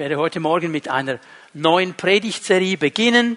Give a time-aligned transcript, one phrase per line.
[0.00, 1.18] werde heute Morgen mit einer
[1.52, 3.36] neuen Predigtserie beginnen.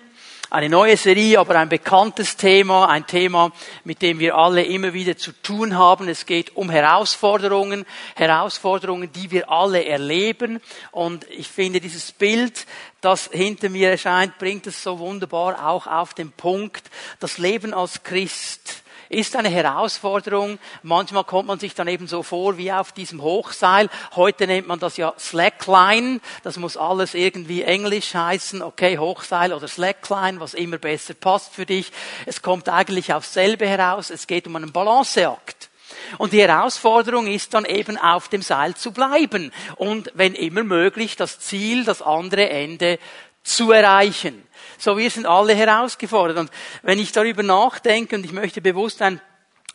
[0.50, 3.52] Eine neue Serie, aber ein bekanntes Thema, ein Thema,
[3.84, 6.08] mit dem wir alle immer wieder zu tun haben.
[6.08, 10.62] Es geht um Herausforderungen, Herausforderungen, die wir alle erleben.
[10.92, 12.66] Und ich finde, dieses Bild,
[13.02, 16.90] das hinter mir erscheint, bringt es so wunderbar auch auf den Punkt,
[17.20, 18.83] das Leben als Christ
[19.14, 20.60] ist eine Herausforderung.
[20.82, 23.90] Manchmal kommt man sich dann eben so vor wie auf diesem Hochseil.
[24.16, 26.20] Heute nennt man das ja Slackline.
[26.44, 28.62] Das muss alles irgendwie englisch heißen.
[28.62, 31.92] Okay, Hochseil oder Slackline, was immer besser passt für dich.
[32.26, 34.10] Es kommt eigentlich aufs selbe heraus.
[34.10, 35.70] Es geht um einen Balanceakt.
[36.18, 41.16] Und die Herausforderung ist dann eben auf dem Seil zu bleiben und wenn immer möglich
[41.16, 43.00] das Ziel, das andere Ende
[43.44, 44.44] zu erreichen.
[44.84, 46.38] So, wir sind alle herausgefordert.
[46.38, 46.52] Und
[46.82, 49.22] wenn ich darüber nachdenke, und ich möchte bewusst ein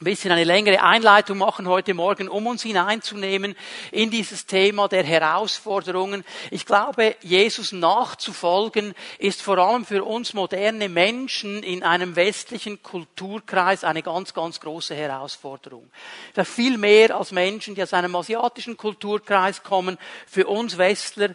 [0.00, 3.56] bisschen eine längere Einleitung machen heute Morgen, um uns hineinzunehmen
[3.90, 6.26] in dieses Thema der Herausforderungen.
[6.50, 13.84] Ich glaube, Jesus nachzufolgen ist vor allem für uns moderne Menschen in einem westlichen Kulturkreis
[13.84, 15.90] eine ganz, ganz große Herausforderung.
[16.34, 21.30] Da viel mehr als Menschen, die aus einem asiatischen Kulturkreis kommen, für uns Westler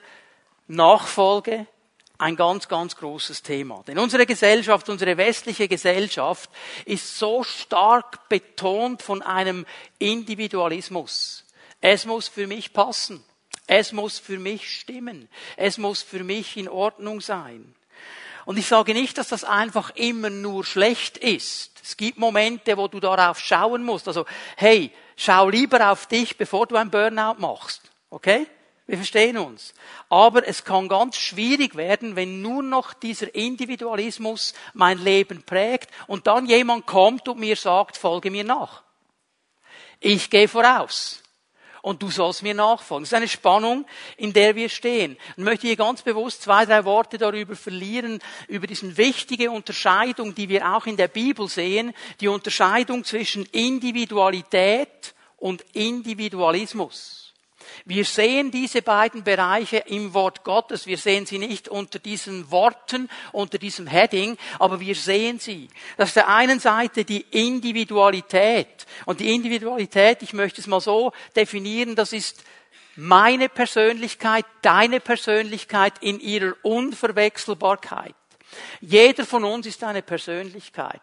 [0.68, 1.66] Nachfolge,
[2.24, 3.84] ein ganz, ganz großes Thema.
[3.86, 6.50] Denn unsere Gesellschaft, unsere westliche Gesellschaft
[6.86, 9.66] ist so stark betont von einem
[10.00, 11.46] Individualismus.
[11.82, 13.24] Es muss für mich passen.
[13.68, 15.28] Es muss für mich stimmen.
[15.58, 17.76] Es muss für mich in Ordnung sein.
[18.46, 21.72] Und ich sage nicht, dass das einfach immer nur schlecht ist.
[21.84, 24.08] Es gibt Momente, wo du darauf schauen musst.
[24.08, 27.82] Also, hey, schau lieber auf dich, bevor du ein Burnout machst.
[28.10, 28.48] Okay?
[28.94, 29.74] Wir verstehen uns.
[30.08, 36.28] Aber es kann ganz schwierig werden, wenn nur noch dieser Individualismus mein Leben prägt und
[36.28, 38.84] dann jemand kommt und mir sagt, folge mir nach.
[40.00, 41.24] Ich gehe voraus.
[41.82, 43.06] Und du sollst mir nachfolgen.
[43.06, 45.18] Das ist eine Spannung, in der wir stehen.
[45.38, 50.50] Und möchte hier ganz bewusst zwei, drei Worte darüber verlieren, über diese wichtige Unterscheidung, die
[50.50, 57.23] wir auch in der Bibel sehen, die Unterscheidung zwischen Individualität und Individualismus.
[57.86, 60.88] Wir sehen diese beiden Bereiche im Wort Gottes.
[60.88, 65.70] Wir sehen sie nicht unter diesen Worten, unter diesem Heading, aber wir sehen sie.
[65.98, 68.86] Das ist der einen Seite die Individualität.
[69.06, 72.44] Und die Individualität, ich möchte es mal so definieren, das ist
[72.96, 78.16] meine Persönlichkeit, deine Persönlichkeit in ihrer Unverwechselbarkeit.
[78.82, 81.02] Jeder von uns ist eine Persönlichkeit.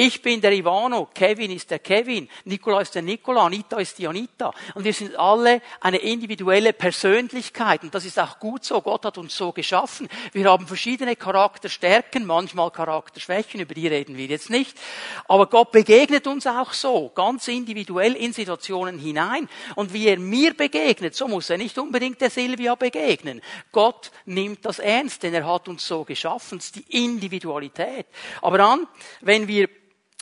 [0.00, 4.06] Ich bin der Ivano, Kevin ist der Kevin, Nicola ist der Nicola, Anita ist die
[4.06, 4.52] Anita.
[4.76, 7.82] Und wir sind alle eine individuelle Persönlichkeit.
[7.82, 8.80] Und das ist auch gut so.
[8.80, 10.08] Gott hat uns so geschaffen.
[10.32, 14.78] Wir haben verschiedene Charakterstärken, manchmal Charakterschwächen, über die reden wir jetzt nicht.
[15.26, 19.48] Aber Gott begegnet uns auch so, ganz individuell in Situationen hinein.
[19.74, 23.40] Und wie er mir begegnet, so muss er nicht unbedingt der Silvia begegnen.
[23.72, 26.60] Gott nimmt das ernst, denn er hat uns so geschaffen.
[26.76, 28.06] Die Individualität.
[28.42, 28.86] Aber dann,
[29.22, 29.68] wenn wir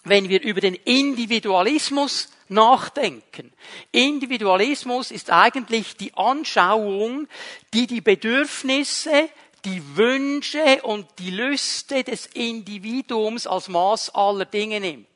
[0.08, 3.52] wenn wir über den Individualismus nachdenken.
[3.90, 7.26] Individualismus ist eigentlich die Anschauung,
[7.74, 9.28] die die Bedürfnisse,
[9.64, 15.08] die Wünsche und die Lüste des Individuums als Maß aller Dinge nimmt.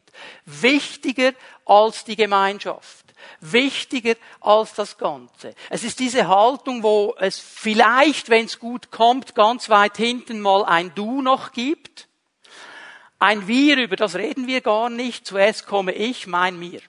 [0.44, 1.32] Wichtiger
[1.64, 3.06] als die Gemeinschaft.
[3.40, 5.54] Wichtiger als das Ganze.
[5.68, 10.64] Es ist diese Haltung, wo es vielleicht, wenn es gut kommt, ganz weit hinten mal
[10.64, 12.08] ein Du noch gibt
[13.20, 15.26] ein Wir, über das reden wir gar nicht.
[15.26, 16.80] Zuerst komme ich, mein Mir.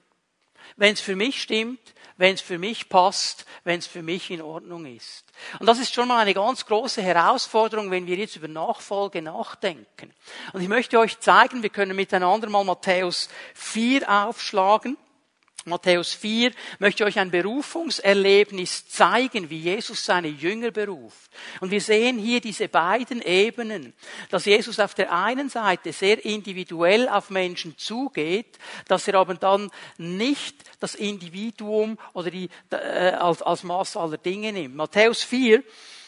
[0.77, 4.41] Wenn es für mich stimmt, wenn es für mich passt, wenn es für mich in
[4.41, 5.25] Ordnung ist.
[5.59, 10.13] Und das ist schon mal eine ganz große Herausforderung, wenn wir jetzt über Nachfolge nachdenken.
[10.53, 14.97] Und ich möchte euch zeigen, wir können miteinander mal Matthäus 4 aufschlagen.
[15.65, 21.29] Matthäus 4 möchte euch ein Berufungserlebnis zeigen, wie Jesus seine Jünger beruft.
[21.59, 23.93] Und wir sehen hier diese beiden Ebenen,
[24.31, 28.57] dass Jesus auf der einen Seite sehr individuell auf Menschen zugeht,
[28.87, 34.51] dass er aber dann nicht das Individuum oder die, äh, als, als Maß aller Dinge
[34.51, 34.75] nimmt.
[34.75, 35.63] Matthäus 4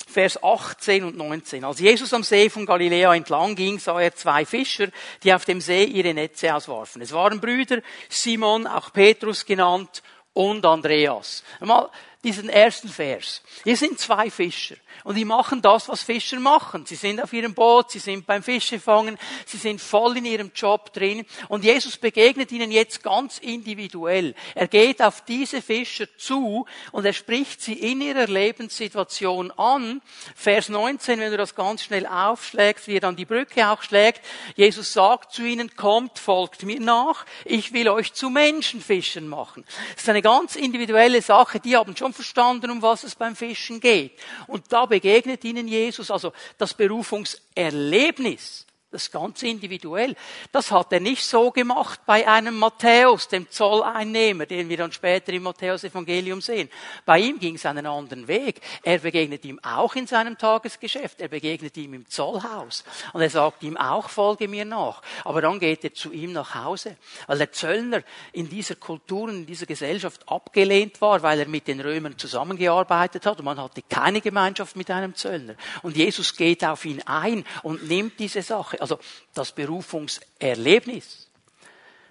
[0.07, 1.63] Vers 18 und 19.
[1.63, 4.87] Als Jesus am See von Galiläa entlang ging, sah er zwei Fischer,
[5.23, 7.01] die auf dem See ihre Netze auswarfen.
[7.01, 10.03] Es waren Brüder, Simon, auch Petrus genannt,
[10.33, 11.43] und Andreas.
[11.59, 11.89] Mal
[12.23, 13.41] diesen ersten Vers.
[13.63, 14.75] Hier sind zwei Fischer.
[15.03, 16.85] Und die machen das, was Fischer machen.
[16.85, 20.93] Sie sind auf ihrem Boot, sie sind beim Fischefangen, sie sind voll in ihrem Job
[20.93, 21.25] drin.
[21.49, 24.35] Und Jesus begegnet ihnen jetzt ganz individuell.
[24.53, 30.01] Er geht auf diese Fischer zu und er spricht sie in ihrer Lebenssituation an.
[30.35, 34.21] Vers 19, wenn du das ganz schnell aufschlägst, wie er dann die Brücke auch schlägt.
[34.55, 37.25] Jesus sagt zu ihnen, kommt, folgt mir nach.
[37.43, 39.65] Ich will euch zu Menschenfischern machen.
[39.93, 41.59] Das ist eine ganz individuelle Sache.
[41.59, 44.19] Die haben schon schon verstanden, um was es beim Fischen geht.
[44.47, 50.15] Und da begegnet ihnen Jesus, also das Berufungserlebnis das ganz individuell.
[50.51, 55.33] Das hat er nicht so gemacht bei einem Matthäus, dem Zolleinnehmer, den wir dann später
[55.33, 56.69] im Matthäus-Evangelium sehen.
[57.05, 58.61] Bei ihm ging es einen anderen Weg.
[58.83, 61.21] Er begegnet ihm auch in seinem Tagesgeschäft.
[61.21, 62.83] Er begegnet ihm im Zollhaus.
[63.13, 65.01] Und er sagt ihm auch, folge mir nach.
[65.23, 66.97] Aber dann geht er zu ihm nach Hause.
[67.27, 71.81] Weil der Zöllner in dieser Kultur, in dieser Gesellschaft abgelehnt war, weil er mit den
[71.81, 73.39] Römern zusammengearbeitet hat.
[73.39, 75.55] Und man hatte keine Gemeinschaft mit einem Zöllner.
[75.81, 78.99] Und Jesus geht auf ihn ein und nimmt diese Sache also
[79.33, 81.29] das Berufungserlebnis.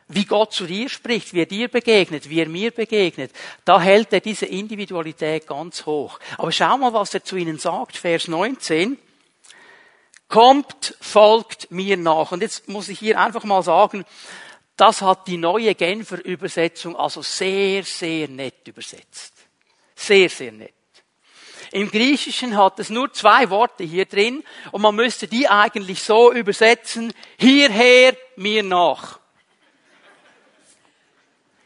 [0.09, 3.31] Wie Gott zu dir spricht, wie er dir begegnet, wie er mir begegnet,
[3.65, 6.19] da hält er diese Individualität ganz hoch.
[6.39, 8.99] Aber schau mal, was er zu ihnen sagt, Vers 19.
[10.29, 12.33] Kommt, folgt mir nach.
[12.33, 14.05] Und jetzt muss ich hier einfach mal sagen,
[14.77, 19.35] das hat die neue Genfer Übersetzung also sehr, sehr nett übersetzt.
[19.95, 20.73] Sehr, sehr nett.
[21.73, 26.33] Im Griechischen hat es nur zwei Worte hier drin und man müsste die eigentlich so
[26.33, 29.19] übersetzen, hierher, mir nach.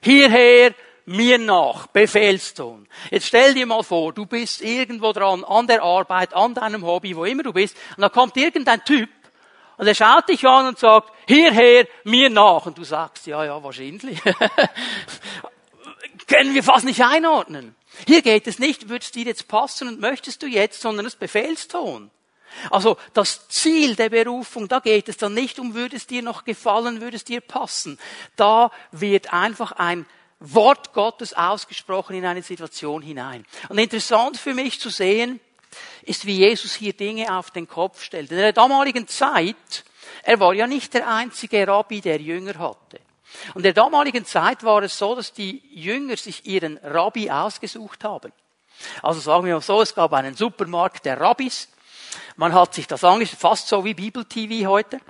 [0.01, 0.73] Hierher,
[1.07, 2.87] mir nach, Befehlston.
[3.11, 7.17] Jetzt stell dir mal vor, du bist irgendwo dran, an der Arbeit, an deinem Hobby,
[7.17, 9.09] wo immer du bist, und da kommt irgendein Typ,
[9.79, 12.67] und er schaut dich an und sagt, hierher, mir nach.
[12.67, 14.23] Und du sagst, ja, ja, wahrscheinlich.
[16.27, 17.77] Können wir fast nicht einordnen.
[18.07, 22.11] Hier geht es nicht, würdest dir jetzt passen und möchtest du jetzt, sondern das Befehlston.
[22.71, 26.45] Also das Ziel der Berufung, da geht es dann nicht um, würde es dir noch
[26.45, 27.99] gefallen, würde es dir passen.
[28.37, 30.07] Da wird einfach ein
[30.39, 33.45] Wort Gottes ausgesprochen in eine Situation hinein.
[33.69, 35.41] Und interessant für mich zu sehen,
[36.03, 38.31] ist, wie Jesus hier Dinge auf den Kopf stellt.
[38.31, 39.85] In der damaligen Zeit,
[40.23, 43.01] er war ja nicht der einzige Rabbi, der Jünger hatte.
[43.55, 48.05] Und in der damaligen Zeit war es so, dass die Jünger sich ihren Rabbi ausgesucht
[48.05, 48.33] haben.
[49.03, 51.69] Also sagen wir mal so, es gab einen Supermarkt der Rabbis.
[52.37, 55.01] Man hat sich das angeschaut, fast so wie Bibel-TV heute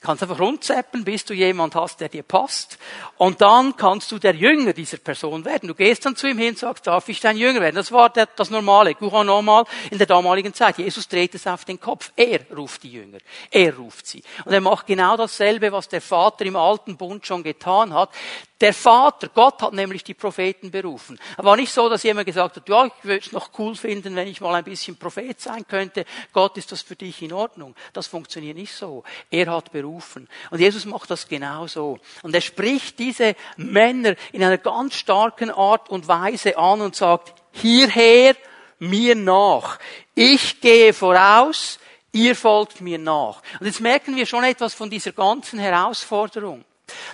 [0.00, 2.78] kannst einfach rundzappen, bis du jemand hast, der dir passt.
[3.18, 5.68] Und dann kannst du der Jünger dieser Person werden.
[5.68, 7.76] Du gehst dann zu ihm hin und sagst, darf ich dein Jünger werden?
[7.76, 10.78] Das war das Normale, normal in der damaligen Zeit.
[10.78, 12.12] Jesus dreht es auf den Kopf.
[12.16, 13.18] Er ruft die Jünger.
[13.50, 14.22] Er ruft sie.
[14.46, 18.10] Und er macht genau dasselbe, was der Vater im alten Bund schon getan hat.
[18.60, 21.18] Der Vater, Gott hat nämlich die Propheten berufen.
[21.38, 24.14] Es war nicht so, dass jemand gesagt hat, ja, ich würde es noch cool finden,
[24.14, 26.04] wenn ich mal ein bisschen Prophet sein könnte.
[26.34, 27.74] Gott, ist das für dich in Ordnung?
[27.94, 29.02] Das funktioniert nicht so.
[29.30, 30.28] Er hat berufen.
[30.50, 31.98] Und Jesus macht das genau so.
[32.22, 37.32] Und er spricht diese Männer in einer ganz starken Art und Weise an und sagt,
[37.52, 38.36] hierher,
[38.78, 39.78] mir nach.
[40.14, 41.78] Ich gehe voraus,
[42.12, 43.40] ihr folgt mir nach.
[43.58, 46.64] Und jetzt merken wir schon etwas von dieser ganzen Herausforderung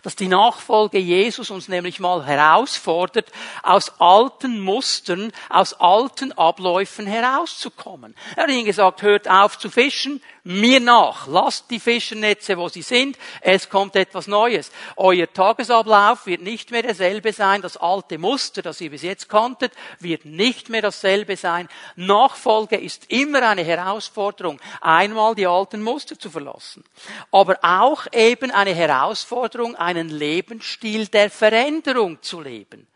[0.02, 3.30] dass die Nachfolge Jesus uns nämlich mal herausfordert,
[3.62, 8.14] aus alten Mustern, aus alten Abläufen herauszukommen.
[8.36, 11.26] Er hat ihnen gesagt, hört auf zu fischen, mir nach.
[11.26, 13.18] Lasst die Fischernetze, wo sie sind.
[13.40, 14.70] Es kommt etwas Neues.
[14.96, 17.62] Euer Tagesablauf wird nicht mehr derselbe sein.
[17.62, 21.68] Das alte Muster, das ihr bis jetzt kanntet, wird nicht mehr dasselbe sein.
[21.96, 26.84] Nachfolge ist immer eine Herausforderung, einmal die alten Muster zu verlassen.
[27.32, 32.86] Aber auch eben eine Herausforderung, einen Lebensstil der Veränderung zu leben.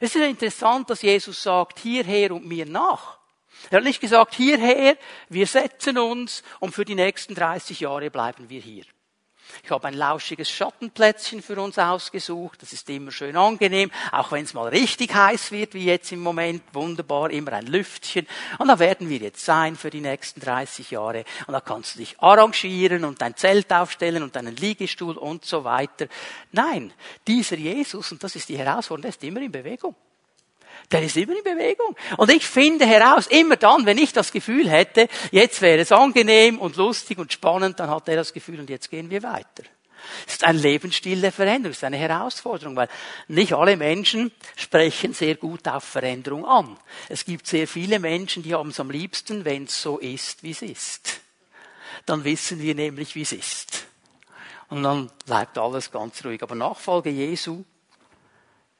[0.00, 3.18] Es ist interessant, dass Jesus sagt, hierher und mir nach.
[3.70, 4.96] Er hat nicht gesagt, hierher,
[5.28, 8.84] wir setzen uns und für die nächsten 30 Jahre bleiben wir hier.
[9.62, 12.62] Ich habe ein lauschiges Schattenplätzchen für uns ausgesucht.
[12.62, 16.20] Das ist immer schön angenehm, auch wenn es mal richtig heiß wird, wie jetzt im
[16.20, 16.62] Moment.
[16.72, 18.26] Wunderbar, immer ein Lüftchen.
[18.58, 21.24] Und da werden wir jetzt sein für die nächsten 30 Jahre.
[21.46, 25.64] Und da kannst du dich arrangieren und dein Zelt aufstellen und deinen Liegestuhl und so
[25.64, 26.06] weiter.
[26.52, 26.92] Nein,
[27.26, 29.94] dieser Jesus, und das ist die Herausforderung, der ist immer in Bewegung
[30.92, 31.96] der ist immer in Bewegung.
[32.16, 36.58] Und ich finde heraus, immer dann, wenn ich das Gefühl hätte, jetzt wäre es angenehm
[36.58, 39.64] und lustig und spannend, dann hat er das Gefühl und jetzt gehen wir weiter.
[40.26, 42.88] Es ist ein Lebensstil der Veränderung, es ist eine Herausforderung, weil
[43.28, 46.76] nicht alle Menschen sprechen sehr gut auf Veränderung an.
[47.08, 50.50] Es gibt sehr viele Menschen, die haben es am liebsten, wenn es so ist, wie
[50.50, 51.20] es ist.
[52.06, 53.86] Dann wissen wir nämlich, wie es ist.
[54.68, 56.42] Und dann bleibt alles ganz ruhig.
[56.42, 57.64] Aber Nachfolge Jesu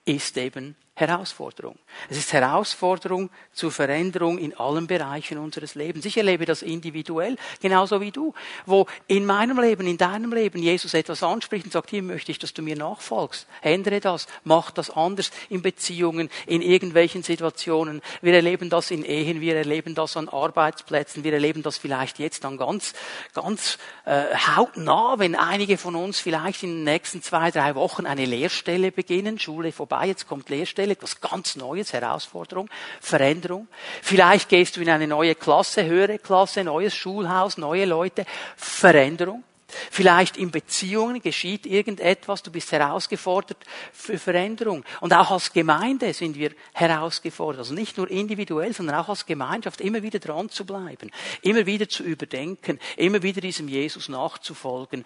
[0.05, 1.77] ist eben Herausforderung.
[2.09, 6.05] Es ist Herausforderung zur Veränderung in allen Bereichen unseres Lebens.
[6.05, 8.33] Ich erlebe das individuell, genauso wie du,
[8.65, 12.39] wo in meinem Leben, in deinem Leben Jesus etwas anspricht und sagt, hier möchte ich,
[12.39, 13.49] dass du mir nachfolgst.
[13.61, 18.01] Ändere das, mach das anders in Beziehungen, in irgendwelchen Situationen.
[18.23, 22.45] Wir erleben das in Ehen, wir erleben das an Arbeitsplätzen, wir erleben das vielleicht jetzt
[22.45, 22.93] dann ganz,
[23.33, 28.27] ganz äh, hautnah, wenn einige von uns vielleicht in den nächsten zwei, drei Wochen eine
[28.27, 32.69] Lehrstelle beginnen, Schule vorbei, jetzt kommt Lehrstelle Stelle, etwas ganz Neues, Herausforderung,
[33.01, 33.69] Veränderung.
[34.03, 38.27] Vielleicht gehst du in eine neue Klasse, höhere Klasse, neues Schulhaus, neue Leute,
[38.57, 39.43] Veränderung.
[39.91, 43.57] Vielleicht in Beziehungen geschieht irgendetwas, du bist herausgefordert
[43.93, 44.85] für Veränderung.
[45.01, 47.61] Und auch als Gemeinde sind wir herausgefordert.
[47.61, 51.11] Also nicht nur individuell, sondern auch als Gemeinschaft immer wieder dran zu bleiben,
[51.43, 55.05] immer wieder zu überdenken, immer wieder diesem Jesus nachzufolgen.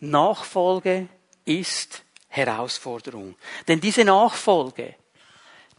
[0.00, 1.08] Nachfolge
[1.46, 3.36] ist Herausforderung.
[3.68, 4.96] Denn diese Nachfolge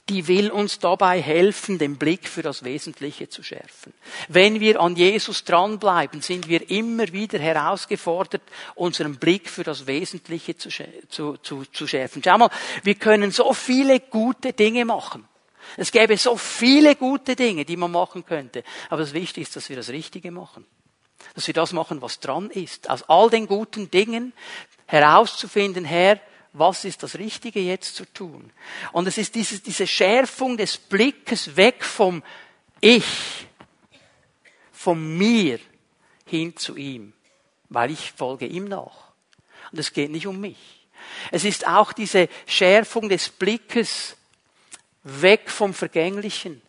[0.10, 3.94] die will uns dabei helfen, den Blick für das Wesentliche zu schärfen.
[4.28, 8.42] Wenn wir an Jesus dranbleiben, sind wir immer wieder herausgefordert,
[8.76, 10.70] unseren Blick für das Wesentliche zu,
[11.08, 12.22] zu, zu, zu schärfen.
[12.24, 12.50] Schau mal,
[12.84, 15.26] wir können so viele gute Dinge machen.
[15.78, 18.64] Es gäbe so viele gute Dinge, die man machen könnte.
[18.90, 20.66] Aber das Wichtigste ist, dass wir das Richtige machen.
[21.36, 22.90] Dass wir das machen, was dran ist.
[22.90, 24.34] Aus all den guten Dingen
[24.86, 26.20] herauszufinden, Herr,
[26.54, 28.52] was ist das Richtige jetzt zu tun?
[28.92, 32.24] Und es ist diese, diese Schärfung des Blickes weg vom
[32.80, 33.48] Ich,
[34.72, 35.60] von mir
[36.26, 37.14] hin zu ihm,
[37.70, 39.12] weil ich folge ihm nach.
[39.72, 40.88] Und es geht nicht um mich.
[41.32, 44.16] Es ist auch diese Schärfung des Blickes
[45.04, 46.62] weg vom Vergänglichen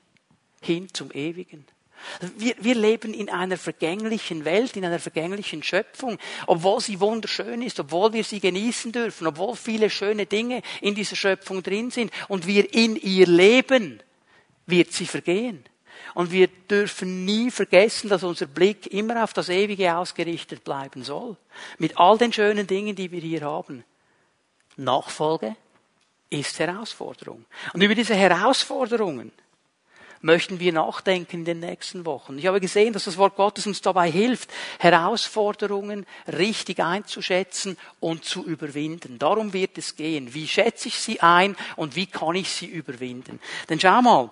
[0.60, 1.66] hin zum Ewigen.
[2.36, 7.80] Wir, wir leben in einer vergänglichen Welt, in einer vergänglichen Schöpfung, obwohl sie wunderschön ist,
[7.80, 12.46] obwohl wir sie genießen dürfen, obwohl viele schöne Dinge in dieser Schöpfung drin sind und
[12.46, 14.00] wir in ihr leben,
[14.66, 15.64] wird sie vergehen.
[16.14, 21.36] Und wir dürfen nie vergessen, dass unser Blick immer auf das Ewige ausgerichtet bleiben soll.
[21.78, 23.84] Mit all den schönen Dingen, die wir hier haben.
[24.76, 25.56] Nachfolge
[26.30, 27.44] ist Herausforderung.
[27.72, 29.32] Und über diese Herausforderungen
[30.24, 32.38] möchten wir nachdenken in den nächsten Wochen.
[32.38, 38.44] Ich habe gesehen, dass das Wort Gottes uns dabei hilft, Herausforderungen richtig einzuschätzen und zu
[38.44, 39.18] überwinden.
[39.18, 40.32] Darum wird es gehen.
[40.32, 43.38] Wie schätze ich sie ein und wie kann ich sie überwinden?
[43.68, 44.30] Denn schau mal,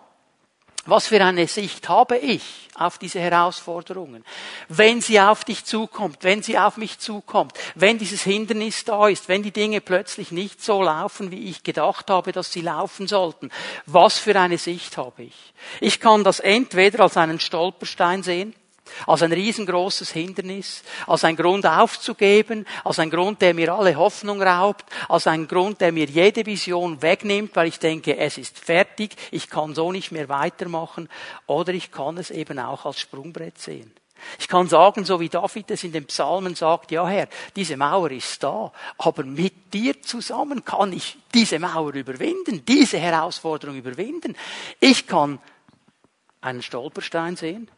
[0.84, 2.42] was für eine Sicht habe ich
[2.74, 4.24] auf diese Herausforderungen?
[4.68, 9.28] Wenn sie auf dich zukommt, wenn sie auf mich zukommt, wenn dieses Hindernis da ist,
[9.28, 13.50] wenn die Dinge plötzlich nicht so laufen, wie ich gedacht habe, dass sie laufen sollten,
[13.86, 15.54] was für eine Sicht habe ich?
[15.80, 18.54] Ich kann das entweder als einen Stolperstein sehen,
[19.06, 24.42] als ein riesengroßes Hindernis, als ein Grund aufzugeben, als ein Grund, der mir alle Hoffnung
[24.42, 29.14] raubt, als ein Grund, der mir jede Vision wegnimmt, weil ich denke, es ist fertig,
[29.30, 31.08] ich kann so nicht mehr weitermachen,
[31.46, 33.92] oder ich kann es eben auch als Sprungbrett sehen.
[34.38, 38.10] Ich kann sagen, so wie David es in den Psalmen sagt, ja Herr, diese Mauer
[38.10, 44.36] ist da, aber mit dir zusammen kann ich diese Mauer überwinden, diese Herausforderung überwinden.
[44.80, 45.38] Ich kann
[46.40, 47.68] einen Stolperstein sehen,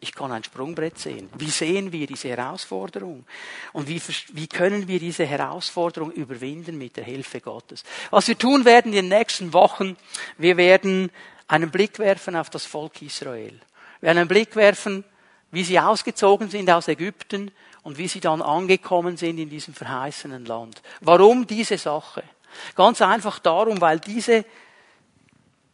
[0.00, 1.30] ich kann ein Sprungbrett sehen.
[1.38, 3.24] Wie sehen wir diese Herausforderung?
[3.72, 4.00] Und wie,
[4.32, 7.82] wie können wir diese Herausforderung überwinden mit der Hilfe Gottes?
[8.10, 9.96] Was wir tun werden in den nächsten Wochen,
[10.36, 11.10] wir werden
[11.48, 13.58] einen Blick werfen auf das Volk Israel.
[14.00, 15.04] Wir werden einen Blick werfen,
[15.50, 17.50] wie sie ausgezogen sind aus Ägypten
[17.82, 20.82] und wie sie dann angekommen sind in diesem verheißenen Land.
[21.00, 22.22] Warum diese Sache?
[22.74, 24.44] Ganz einfach darum, weil diese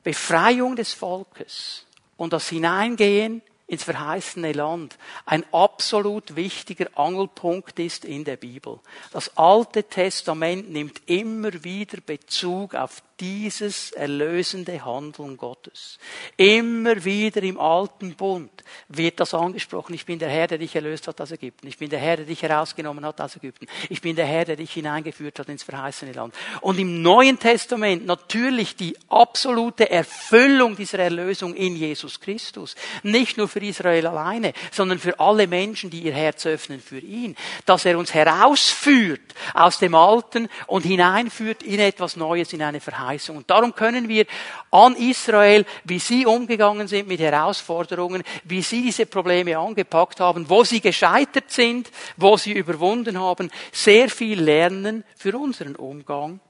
[0.05, 1.87] Befreiung des Volkes
[2.17, 8.81] und das Hineingehen ins verheißene Land ein absolut wichtiger Angelpunkt ist in der Bibel.
[9.13, 15.99] Das Alte Testament nimmt immer wieder Bezug auf dieses erlösende Handeln Gottes.
[16.37, 18.51] Immer wieder im alten Bund
[18.89, 19.95] wird das angesprochen.
[19.95, 21.69] Ich bin der Herr, der dich erlöst hat aus Ägypten.
[21.69, 23.69] Ich bin der Herr, der dich herausgenommen hat aus Ägypten.
[23.89, 26.35] Ich bin der Herr, der dich hineingeführt hat ins verheißene Land.
[26.63, 32.75] Und im Neuen Testament natürlich die absolute Erfüllung dieser Erlösung in Jesus Christus.
[33.05, 37.37] Nicht nur für Israel alleine, sondern für alle Menschen, die ihr Herz öffnen für ihn.
[37.67, 43.12] Dass er uns herausführt aus dem Alten und hineinführt in etwas Neues, in eine Verheißung.
[43.13, 43.37] Verheißung.
[43.39, 44.27] Und darum können wir
[44.71, 50.65] an Israel, wie sie umgegangen sind mit Herausforderungen, wie sie diese Probleme angepackt haben, wo
[50.65, 56.41] sie gescheitert sind, wo sie überwunden haben, sehr viel lernen für unseren Umgang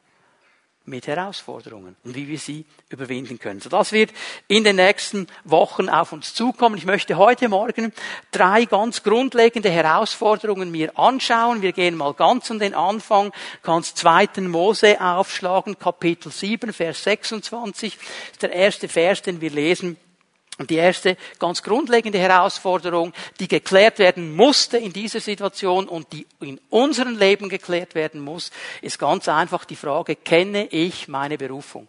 [0.85, 3.61] mit Herausforderungen und wie wir sie überwinden können.
[3.61, 4.11] So, das wird
[4.49, 6.77] in den nächsten Wochen auf uns zukommen.
[6.77, 7.93] Ich möchte heute Morgen
[8.31, 11.63] drei ganz grundlegende Herausforderungen mir anschauen.
[11.63, 17.97] Wir gehen mal ganz an den Anfang, kannst zweiten Mose aufschlagen, Kapitel 7, Vers 26.
[17.97, 19.97] Das ist der erste Vers, den wir lesen.
[20.59, 26.27] Und die erste ganz grundlegende Herausforderung, die geklärt werden musste in dieser Situation und die
[26.41, 28.51] in unserem Leben geklärt werden muss,
[28.83, 31.89] ist ganz einfach die Frage, kenne ich meine Berufung?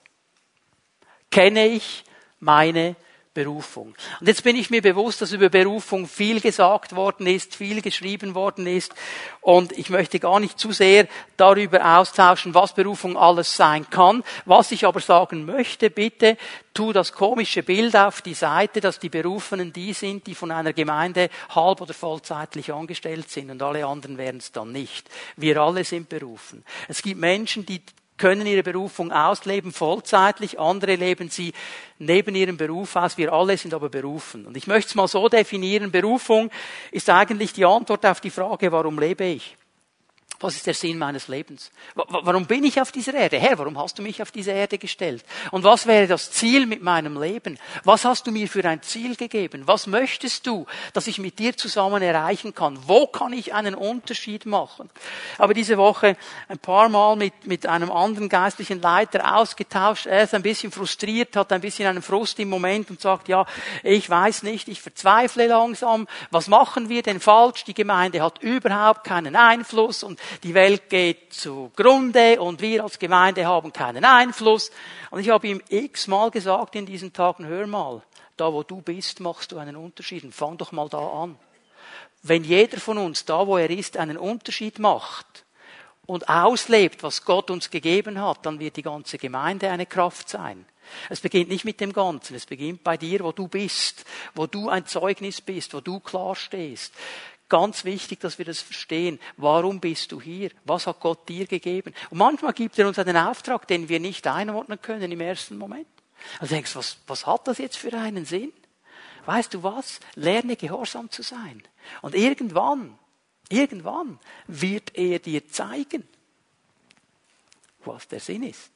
[1.29, 2.05] Kenne ich
[2.39, 2.95] meine
[3.33, 3.95] Berufung.
[4.19, 8.35] Und jetzt bin ich mir bewusst, dass über Berufung viel gesagt worden ist, viel geschrieben
[8.35, 8.93] worden ist.
[9.41, 14.23] Und ich möchte gar nicht zu sehr darüber austauschen, was Berufung alles sein kann.
[14.45, 16.37] Was ich aber sagen möchte, bitte
[16.73, 20.73] tu das komische Bild auf die Seite, dass die Berufenen die sind, die von einer
[20.73, 25.09] Gemeinde halb oder vollzeitlich angestellt sind und alle anderen wären es dann nicht.
[25.37, 26.63] Wir alle sind berufen.
[26.87, 27.81] Es gibt Menschen, die
[28.17, 31.53] können ihre Berufung ausleben, vollzeitlich, andere leben sie
[31.99, 33.17] neben ihrem Beruf aus.
[33.17, 34.45] Wir alle sind aber berufen.
[34.45, 36.49] Und ich möchte es mal so definieren, Berufung
[36.91, 39.57] ist eigentlich die Antwort auf die Frage, warum lebe ich?
[40.43, 41.71] Was ist der Sinn meines Lebens?
[41.95, 43.39] Warum bin ich auf dieser Erde?
[43.39, 45.23] Herr, warum hast du mich auf diese Erde gestellt?
[45.51, 47.57] Und was wäre das Ziel mit meinem Leben?
[47.85, 49.63] Was hast du mir für ein Ziel gegeben?
[49.67, 52.77] Was möchtest du, dass ich mit dir zusammen erreichen kann?
[52.87, 54.89] Wo kann ich einen Unterschied machen?
[55.37, 56.17] Aber diese Woche
[56.49, 60.07] ein paar Mal mit, mit einem anderen geistlichen Leiter ausgetauscht.
[60.07, 63.45] Er ist ein bisschen frustriert, hat ein bisschen einen Frust im Moment und sagt, ja,
[63.81, 66.05] ich weiß nicht, ich verzweifle langsam.
[66.31, 67.63] Was machen wir denn falsch?
[67.63, 73.45] Die Gemeinde hat überhaupt keinen Einfluss und die Welt geht zugrunde und wir als Gemeinde
[73.45, 74.71] haben keinen Einfluss.
[75.11, 78.01] Und ich habe ihm x-mal gesagt in diesen Tagen, hör mal,
[78.37, 81.37] da wo du bist, machst du einen Unterschied und fang doch mal da an.
[82.23, 85.45] Wenn jeder von uns, da wo er ist, einen Unterschied macht
[86.05, 90.65] und auslebt, was Gott uns gegeben hat, dann wird die ganze Gemeinde eine Kraft sein.
[91.09, 94.69] Es beginnt nicht mit dem Ganzen, es beginnt bei dir, wo du bist, wo du
[94.69, 96.93] ein Zeugnis bist, wo du klar stehst.
[97.49, 99.19] Ganz wichtig, dass wir das verstehen.
[99.37, 100.51] Warum bist du hier?
[100.65, 101.93] Was hat Gott dir gegeben?
[102.09, 105.87] Und manchmal gibt er uns einen Auftrag, den wir nicht einordnen können im ersten Moment.
[106.39, 108.53] Also denkst, was, was hat das jetzt für einen Sinn?
[109.25, 109.99] Weißt du was?
[110.15, 111.61] Lerne gehorsam zu sein.
[112.01, 112.97] Und irgendwann,
[113.49, 116.07] irgendwann wird er dir zeigen,
[117.85, 118.71] was der Sinn ist.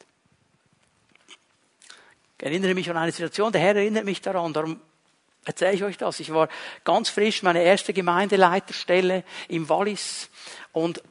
[2.38, 4.80] Ich erinnere mich an eine Situation, der Herr erinnert mich daran, darum
[5.48, 6.20] erzähle ich euch das.
[6.20, 6.50] Ich war
[6.84, 10.30] ganz frisch meine erste Gemeindeleiterstelle im Wallis
[10.74, 11.02] und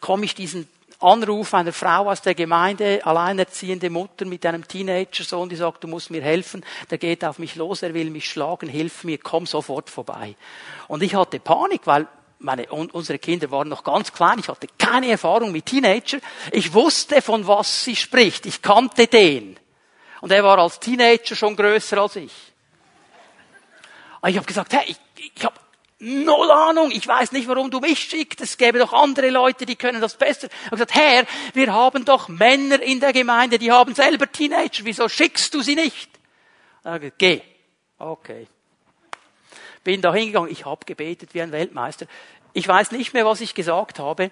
[0.00, 0.68] komme ich diesen
[1.02, 6.10] Anruf einer Frau aus der Gemeinde, alleinerziehende Mutter mit einem Teenager-Sohn, die sagt, du musst
[6.10, 9.90] mir helfen, der geht auf mich los, er will mich schlagen, hilf mir, komm sofort
[9.90, 10.36] vorbei.
[10.86, 12.06] Und ich hatte Panik, weil
[12.38, 16.18] meine, unsere Kinder waren noch ganz klein, ich hatte keine Erfahrung mit Teenager,
[16.52, 19.58] ich wusste, von was sie spricht, ich kannte den.
[20.20, 22.51] Und er war als Teenager schon größer als ich.
[24.22, 24.96] Aber ich habe gesagt, hey, ich,
[25.36, 25.56] ich habe
[25.98, 29.76] null Ahnung, ich weiß nicht, warum du mich schickst, es gäbe doch andere Leute, die
[29.76, 30.46] können das besser.
[30.46, 34.84] Ich habe gesagt, Herr, wir haben doch Männer in der Gemeinde, die haben selber Teenager,
[34.84, 36.08] wieso schickst du sie nicht?
[36.84, 37.40] Er gesagt, geh.
[37.98, 38.46] Okay.
[39.84, 42.06] Bin da hingegangen, ich habe gebetet wie ein Weltmeister.
[42.52, 44.30] Ich weiß nicht mehr, was ich gesagt habe,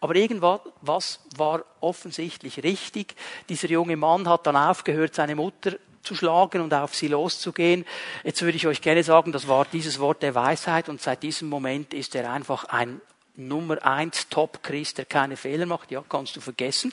[0.00, 3.14] aber irgendwas war offensichtlich richtig.
[3.48, 7.84] Dieser junge Mann hat dann aufgehört, seine Mutter zu schlagen und auf sie loszugehen.
[8.24, 11.48] Jetzt würde ich euch gerne sagen, das war dieses Wort der Weisheit und seit diesem
[11.48, 13.00] Moment ist er einfach ein
[13.36, 15.90] Nummer eins Top-Christ, der keine Fehler macht.
[15.90, 16.92] Ja, kannst du vergessen.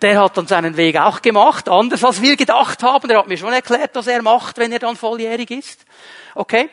[0.00, 3.08] Der hat dann seinen Weg auch gemacht, anders als wir gedacht haben.
[3.08, 5.84] Der hat mir schon erklärt, was er macht, wenn er dann volljährig ist.
[6.36, 6.70] Okay?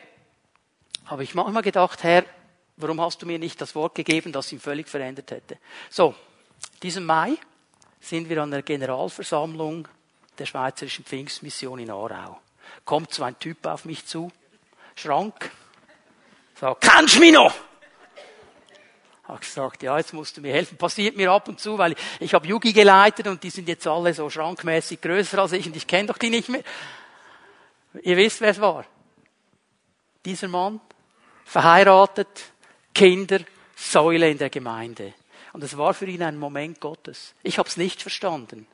[1.05, 2.23] Habe ich manchmal gedacht, Herr,
[2.77, 5.57] warum hast du mir nicht das Wort gegeben, das ihn völlig verändert hätte?
[5.89, 6.13] So,
[6.83, 7.33] diesen Mai
[7.99, 9.87] sind wir an der Generalversammlung
[10.39, 12.39] der Schweizerischen Pfingstmission in Aarau.
[12.83, 14.31] Kommt so ein Typ auf mich zu,
[14.95, 15.51] Schrank,
[16.59, 17.53] sagt, kannst du mich noch?
[19.27, 20.77] Hab gesagt, ja, jetzt musst du mir helfen.
[20.77, 23.87] Passiert mir ab und zu, weil ich, ich habe Yugi geleitet und die sind jetzt
[23.87, 26.63] alle so schrankmäßig größer als ich und ich kenne doch die nicht mehr.
[28.03, 28.85] Ihr wisst, wer es war.
[30.23, 30.79] Dieser Mann,
[31.43, 32.51] verheiratet,
[32.93, 33.39] Kinder,
[33.75, 35.13] Säule in der Gemeinde.
[35.53, 37.33] Und es war für ihn ein Moment Gottes.
[37.41, 38.67] Ich habe es nicht verstanden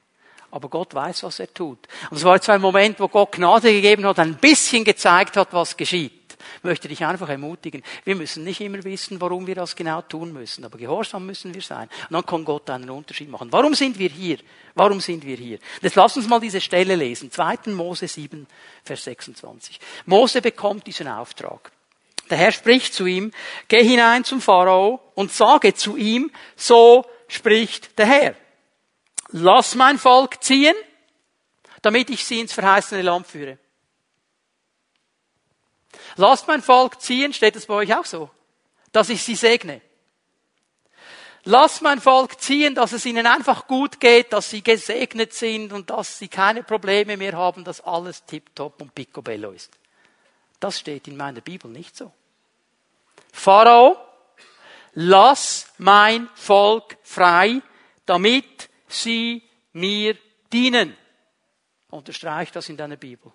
[0.51, 1.79] aber Gott weiß, was er tut.
[2.09, 5.53] Und es war jetzt ein Moment, wo Gott Gnade gegeben hat, ein bisschen gezeigt hat,
[5.53, 6.11] was geschieht.
[6.57, 7.81] Ich möchte dich einfach ermutigen.
[8.03, 11.61] Wir müssen nicht immer wissen, warum wir das genau tun müssen, aber gehorsam müssen wir
[11.61, 11.89] sein.
[12.09, 13.51] Und dann kann Gott einen Unterschied machen.
[13.51, 14.37] Warum sind wir hier?
[14.75, 15.59] Warum sind wir hier?
[15.81, 17.31] Jetzt lass uns mal diese Stelle lesen.
[17.31, 17.71] 2.
[17.71, 18.45] Mose 7,
[18.83, 19.79] Vers 26.
[20.05, 21.71] Mose bekommt diesen Auftrag.
[22.29, 23.31] Der Herr spricht zu ihm,
[23.67, 28.35] geh hinein zum Pharao und sage zu ihm, so spricht der Herr
[29.31, 30.75] lass mein Volk ziehen,
[31.81, 33.57] damit ich sie ins verheißene Land führe.
[36.15, 38.29] Lasst mein Volk ziehen, steht es bei euch auch so,
[38.91, 39.81] dass ich sie segne.
[41.43, 45.89] Lasst mein Volk ziehen, dass es ihnen einfach gut geht, dass sie gesegnet sind und
[45.89, 49.71] dass sie keine Probleme mehr haben, dass alles tiptop und picobello ist.
[50.59, 52.11] Das steht in meiner Bibel nicht so.
[53.33, 53.97] Pharao,
[54.93, 57.61] lass mein Volk frei,
[58.05, 60.17] damit sie mir
[60.51, 60.95] dienen.
[61.89, 63.31] Unterstreich das in deiner Bibel.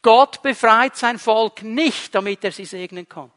[0.00, 3.30] Gott befreit sein Volk nicht, damit er sie segnen kann.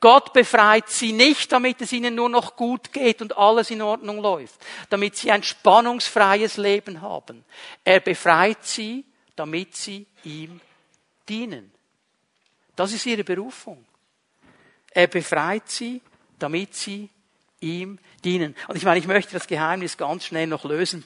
[0.00, 4.20] Gott befreit sie nicht, damit es ihnen nur noch gut geht und alles in Ordnung
[4.20, 4.60] läuft,
[4.90, 7.44] damit sie ein spannungsfreies Leben haben.
[7.82, 10.60] Er befreit sie, damit sie ihm
[11.28, 11.72] dienen.
[12.76, 13.84] Das ist ihre Berufung.
[14.90, 16.00] Er befreit sie,
[16.38, 17.08] damit sie
[17.64, 18.54] ihm dienen.
[18.68, 21.04] Und ich meine, ich möchte das Geheimnis ganz schnell noch lösen.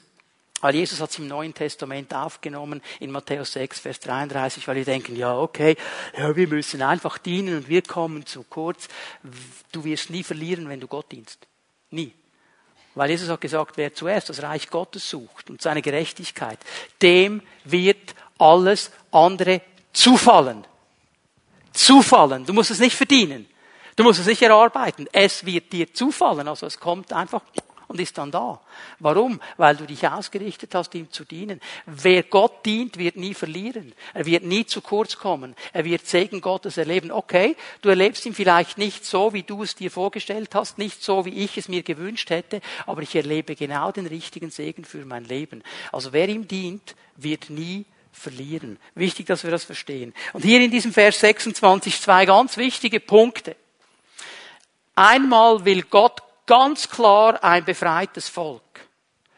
[0.61, 4.85] Weil Jesus hat es im Neuen Testament aufgenommen, in Matthäus 6, Vers 33, weil wir
[4.85, 5.77] denken, ja, okay,
[6.17, 8.89] ja, wir müssen einfach dienen und wir kommen zu kurz.
[9.71, 11.47] Du wirst nie verlieren, wenn du Gott dienst.
[11.91, 12.13] Nie.
[12.93, 16.59] Weil Jesus hat gesagt, wer zuerst das Reich Gottes sucht und seine Gerechtigkeit,
[17.01, 19.61] dem wird alles andere
[19.93, 20.65] zufallen.
[21.71, 22.45] Zufallen.
[22.45, 23.45] Du musst es nicht verdienen.
[23.99, 25.09] Du musst es nicht erarbeiten.
[25.11, 26.47] Es wird dir zufallen.
[26.47, 27.41] Also es kommt einfach
[27.89, 28.61] und ist dann da.
[28.99, 29.41] Warum?
[29.57, 31.59] Weil du dich ausgerichtet hast, ihm zu dienen.
[31.85, 33.91] Wer Gott dient, wird nie verlieren.
[34.13, 35.53] Er wird nie zu kurz kommen.
[35.73, 37.11] Er wird Segen Gottes erleben.
[37.11, 41.25] Okay, du erlebst ihn vielleicht nicht so, wie du es dir vorgestellt hast, nicht so,
[41.25, 45.25] wie ich es mir gewünscht hätte, aber ich erlebe genau den richtigen Segen für mein
[45.25, 45.61] Leben.
[45.91, 47.83] Also wer ihm dient, wird nie
[48.13, 48.79] verlieren.
[48.95, 50.13] Wichtig, dass wir das verstehen.
[50.31, 53.57] Und hier in diesem Vers 26 zwei ganz wichtige Punkte.
[54.99, 58.81] Einmal will Gott ganz klar ein befreites Volk.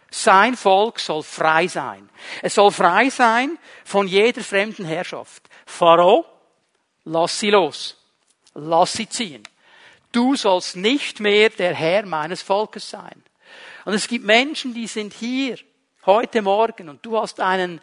[0.10, 2.10] Sein Volk soll frei sein.
[2.41, 5.47] Es soll frei sein von jeder fremden Herrschaft.
[5.67, 6.26] Pharao,
[7.04, 7.95] lass sie los.
[8.56, 9.43] Lass sie ziehen.
[10.12, 13.24] Du sollst nicht mehr der Herr meines Volkes sein.
[13.86, 15.60] Und es gibt Menschen, die sind hier
[16.08, 17.82] heute Morgen und du hast einen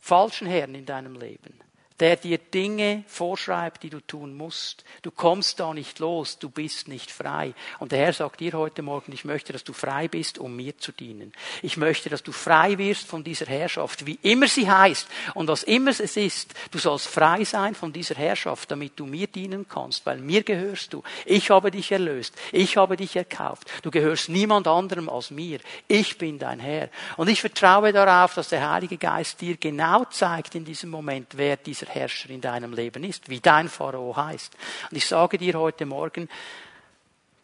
[0.00, 1.62] falschen Herrn in deinem Leben
[2.00, 4.84] der dir Dinge vorschreibt, die du tun musst.
[5.02, 7.54] Du kommst da nicht los, du bist nicht frei.
[7.78, 10.78] Und der Herr sagt dir heute Morgen, ich möchte, dass du frei bist, um mir
[10.78, 11.32] zu dienen.
[11.62, 15.64] Ich möchte, dass du frei wirst von dieser Herrschaft, wie immer sie heißt und was
[15.64, 16.54] immer es ist.
[16.70, 20.92] Du sollst frei sein von dieser Herrschaft, damit du mir dienen kannst, weil mir gehörst
[20.92, 21.02] du.
[21.24, 23.66] Ich habe dich erlöst, ich habe dich erkauft.
[23.82, 25.58] Du gehörst niemand anderem als mir.
[25.88, 26.90] Ich bin dein Herr.
[27.16, 31.56] Und ich vertraue darauf, dass der Heilige Geist dir genau zeigt in diesem Moment, wer
[31.56, 34.56] dieser Herrscher in deinem Leben ist, wie dein Pharao heißt.
[34.90, 36.28] Und ich sage dir heute Morgen,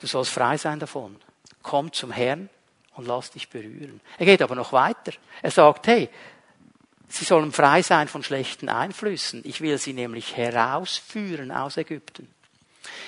[0.00, 1.16] du sollst frei sein davon.
[1.62, 2.48] Komm zum Herrn
[2.94, 4.00] und lass dich berühren.
[4.18, 5.12] Er geht aber noch weiter.
[5.42, 6.08] Er sagt, hey,
[7.08, 9.42] sie sollen frei sein von schlechten Einflüssen.
[9.44, 12.28] Ich will sie nämlich herausführen aus Ägypten.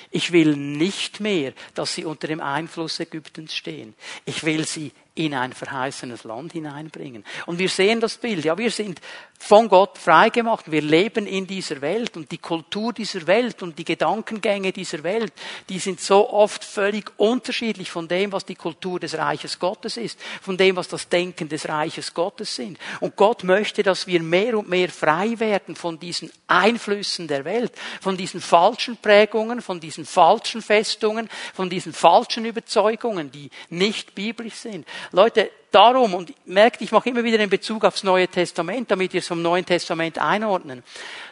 [0.09, 3.93] Ich will nicht mehr, dass sie unter dem Einfluss Ägyptens stehen.
[4.25, 7.25] Ich will sie in ein verheißenes Land hineinbringen.
[7.45, 8.45] Und wir sehen das Bild.
[8.45, 9.01] Ja, wir sind
[9.39, 10.71] von Gott freigemacht.
[10.71, 15.31] Wir leben in dieser Welt und die Kultur dieser Welt und die Gedankengänge dieser Welt,
[15.69, 20.19] die sind so oft völlig unterschiedlich von dem, was die Kultur des Reiches Gottes ist,
[20.41, 22.77] von dem, was das Denken des Reiches Gottes sind.
[22.99, 27.73] Und Gott möchte, dass wir mehr und mehr frei werden von diesen Einflüssen der Welt,
[28.01, 34.55] von diesen falschen Prägungen, von diesen falschen Festungen, von diesen falschen Überzeugungen, die nicht biblisch
[34.55, 34.87] sind.
[35.11, 39.19] Leute, darum, und merkt, ich mache immer wieder den Bezug aufs Neue Testament, damit wir
[39.19, 40.83] es vom Neuen Testament einordnen.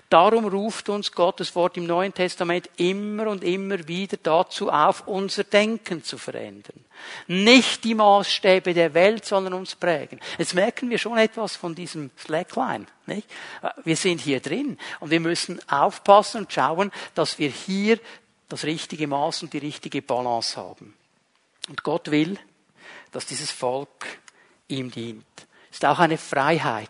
[0.09, 5.43] Darum ruft uns Gottes Wort im Neuen Testament immer und immer wieder dazu auf, unser
[5.43, 6.85] Denken zu verändern.
[7.27, 10.19] Nicht die Maßstäbe der Welt sollen uns prägen.
[10.37, 12.85] Jetzt merken wir schon etwas von diesem Slackline.
[13.07, 13.27] Nicht?
[13.83, 17.99] Wir sind hier drin und wir müssen aufpassen und schauen, dass wir hier
[18.47, 20.93] das richtige Maß und die richtige Balance haben.
[21.67, 22.37] Und Gott will,
[23.15, 24.19] dass dieses Volk
[24.67, 25.25] ihm dient.
[25.71, 26.89] Ist auch eine Freiheit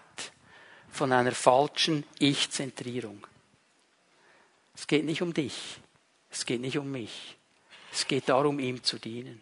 [0.89, 3.27] von einer falschen Ich-Zentrierung.
[4.73, 5.77] Es geht nicht um dich.
[6.31, 7.37] Es geht nicht um mich.
[7.93, 9.39] Es geht darum, ihm zu dienen.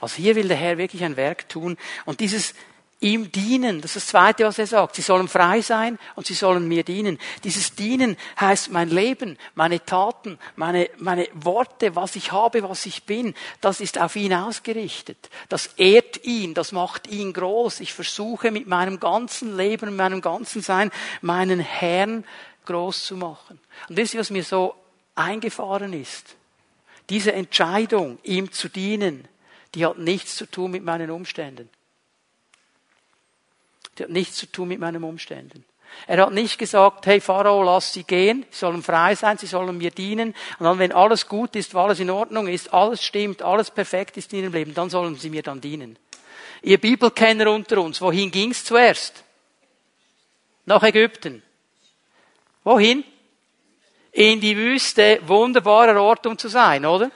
[0.00, 1.78] Also hier will der Herr wirklich ein Werk tun.
[2.04, 2.52] Und dieses
[3.00, 3.80] ihm dienen.
[3.80, 4.96] Das ist das Zweite, was er sagt.
[4.96, 7.18] Sie sollen frei sein und sie sollen mir dienen.
[7.44, 13.04] Dieses Dienen heißt mein Leben, meine Taten, meine, meine Worte, was ich habe, was ich
[13.04, 15.30] bin, das ist auf ihn ausgerichtet.
[15.48, 17.80] Das ehrt ihn, das macht ihn groß.
[17.80, 22.24] Ich versuche mit meinem ganzen Leben, mit meinem ganzen Sein, meinen Herrn
[22.66, 23.60] groß zu machen.
[23.88, 24.74] Und wisst ihr, was mir so
[25.14, 26.34] eingefahren ist?
[27.10, 29.26] Diese Entscheidung, ihm zu dienen,
[29.74, 31.70] die hat nichts zu tun mit meinen Umständen.
[33.98, 35.64] Die hat nichts zu tun mit meinen Umständen.
[36.06, 39.76] Er hat nicht gesagt, hey Pharao, lass sie gehen, sie sollen frei sein, sie sollen
[39.78, 40.34] mir dienen.
[40.58, 44.32] Und dann, wenn alles gut ist, alles in Ordnung ist, alles stimmt, alles perfekt ist
[44.32, 45.98] in ihrem Leben, dann sollen sie mir dann dienen.
[46.62, 49.24] Ihr Bibelkenner unter uns, wohin ging's zuerst?
[50.66, 51.42] Nach Ägypten.
[52.64, 53.04] Wohin?
[54.12, 57.10] In die Wüste, wunderbarer Ort, um zu sein, oder?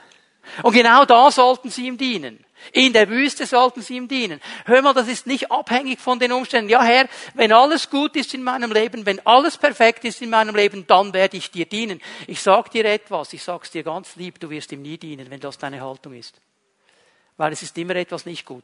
[0.61, 2.43] Und genau da sollten sie ihm dienen.
[2.71, 4.41] In der Wüste sollten sie ihm dienen.
[4.65, 6.69] Hör mal, das ist nicht abhängig von den Umständen.
[6.69, 10.55] Ja, Herr, wenn alles gut ist in meinem Leben, wenn alles perfekt ist in meinem
[10.55, 12.01] Leben, dann werde ich dir dienen.
[12.27, 15.39] Ich sag dir etwas, ich sag's dir ganz lieb, du wirst ihm nie dienen, wenn
[15.39, 16.39] das deine Haltung ist.
[17.37, 18.63] Weil es ist immer etwas nicht gut.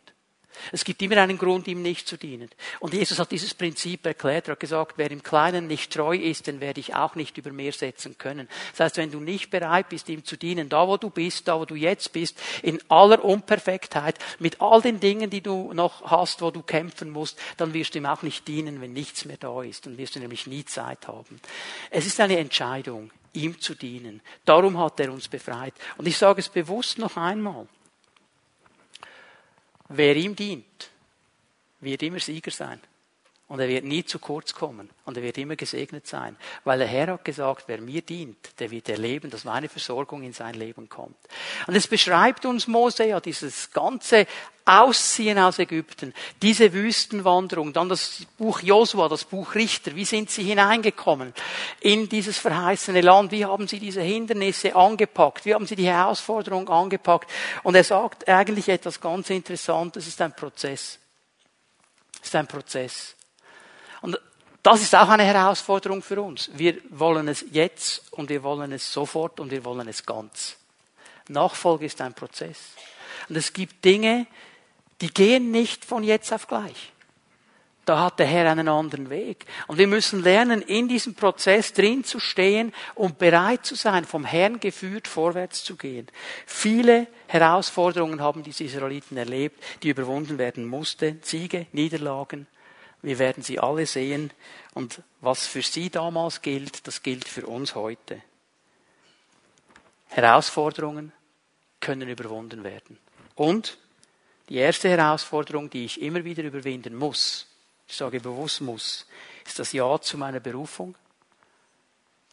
[0.72, 2.50] Es gibt immer einen Grund, ihm nicht zu dienen.
[2.80, 4.48] Und Jesus hat dieses Prinzip erklärt.
[4.48, 7.52] Er hat gesagt, wer im Kleinen nicht treu ist, den werde ich auch nicht über
[7.52, 8.48] mehr setzen können.
[8.72, 11.60] Das heißt, wenn du nicht bereit bist, ihm zu dienen, da wo du bist, da
[11.60, 16.42] wo du jetzt bist, in aller Unperfektheit, mit all den Dingen, die du noch hast,
[16.42, 19.64] wo du kämpfen musst, dann wirst du ihm auch nicht dienen, wenn nichts mehr da
[19.64, 19.86] ist.
[19.86, 21.40] Dann wirst du nämlich nie Zeit haben.
[21.90, 24.22] Es ist eine Entscheidung, ihm zu dienen.
[24.46, 25.74] Darum hat er uns befreit.
[25.98, 27.68] Und ich sage es bewusst noch einmal.
[29.90, 30.92] Wer ihm dient,
[31.80, 32.80] wird immer Sieger sein.
[33.50, 34.92] Und er wird nie zu kurz kommen.
[35.06, 36.38] Und er wird immer gesegnet sein.
[36.64, 40.34] Weil der Herr hat gesagt, wer mir dient, der wird erleben, dass meine Versorgung in
[40.34, 41.18] sein Leben kommt.
[41.66, 44.28] Und es beschreibt uns Mose ja dieses ganze
[44.66, 50.44] Ausziehen aus Ägypten, diese Wüstenwanderung, dann das Buch Josua, das Buch Richter, wie sind sie
[50.44, 51.34] hineingekommen
[51.80, 56.70] in dieses verheißene Land, wie haben sie diese Hindernisse angepackt, wie haben sie die Herausforderung
[56.70, 57.32] angepackt.
[57.64, 61.00] Und er sagt eigentlich etwas ganz Interessantes, es ist ein Prozess.
[62.22, 63.16] Es ist ein Prozess.
[64.02, 64.20] Und
[64.64, 66.50] das ist auch eine Herausforderung für uns.
[66.54, 70.58] Wir wollen es jetzt und wir wollen es sofort und wir wollen es ganz.
[71.30, 72.74] Nachfolge ist ein Prozess.
[73.30, 74.28] Und es gibt Dinge,
[75.02, 76.92] die gehen nicht von jetzt auf gleich.
[77.86, 79.46] Da hat der Herr einen anderen Weg.
[79.66, 84.26] Und wir müssen lernen, in diesem Prozess drin zu stehen und bereit zu sein, vom
[84.26, 86.08] Herrn geführt vorwärts zu gehen.
[86.46, 91.20] Viele Herausforderungen haben diese Israeliten erlebt, die überwunden werden mussten.
[91.24, 92.46] Siege, Niederlagen,
[93.02, 94.32] wir werden sie alle sehen.
[94.74, 98.22] Und was für sie damals gilt, das gilt für uns heute.
[100.08, 101.12] Herausforderungen
[101.80, 102.98] können überwunden werden.
[103.36, 103.78] Und
[104.50, 107.48] die erste Herausforderung, die ich immer wieder überwinden muss,
[107.88, 109.06] ich sage bewusst muss,
[109.46, 110.96] ist das Ja zu meiner Berufung.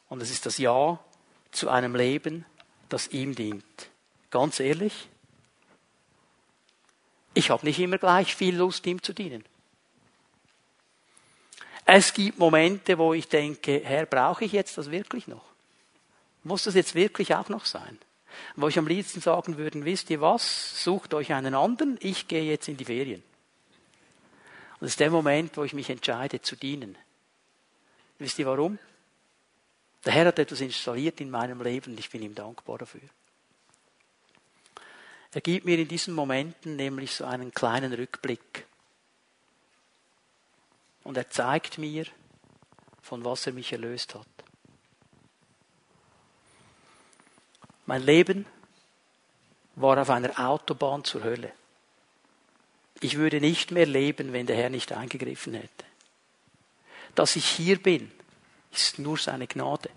[0.08, 0.98] Und es ist das Ja
[1.50, 2.44] zu einem Leben,
[2.88, 3.90] das ihm dient.
[4.30, 5.08] Ganz ehrlich,
[7.34, 9.44] ich habe nicht immer gleich viel Lust, ihm zu dienen.
[11.88, 15.44] Es gibt Momente, wo ich denke, Herr, brauche ich jetzt das wirklich noch?
[16.42, 17.98] Muss das jetzt wirklich auch noch sein?
[18.56, 20.82] Wo ich am liebsten sagen würde, wisst ihr was?
[20.82, 23.22] Sucht euch einen anderen, ich gehe jetzt in die Ferien.
[24.74, 26.98] Und das ist der Moment, wo ich mich entscheide zu dienen.
[28.18, 28.78] Wisst ihr warum?
[30.04, 33.08] Der Herr hat etwas installiert in meinem Leben und ich bin ihm dankbar dafür.
[35.32, 38.66] Er gibt mir in diesen Momenten nämlich so einen kleinen Rückblick
[41.06, 42.04] und er zeigt mir,
[43.00, 44.26] von was er mich erlöst hat.
[47.86, 48.44] Mein Leben
[49.76, 51.52] war auf einer Autobahn zur Hölle.
[53.00, 55.84] Ich würde nicht mehr leben, wenn der Herr nicht eingegriffen hätte.
[57.14, 58.10] Dass ich hier bin,
[58.72, 59.90] ist nur seine Gnade.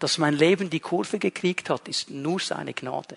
[0.00, 3.16] Dass mein Leben die Kurve gekriegt hat, ist nur seine Gnade.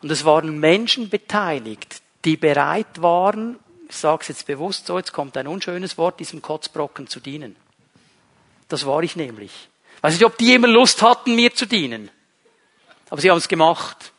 [0.00, 3.58] Und es waren Menschen beteiligt, die bereit waren,
[3.88, 7.56] ich sage es jetzt bewusst so, jetzt kommt ein unschönes Wort, diesem Kotzbrocken zu dienen.
[8.68, 9.68] Das war ich nämlich.
[10.00, 12.10] Weiß nicht, ob die immer Lust hatten, mir zu dienen.
[13.10, 14.12] Aber sie haben es gemacht.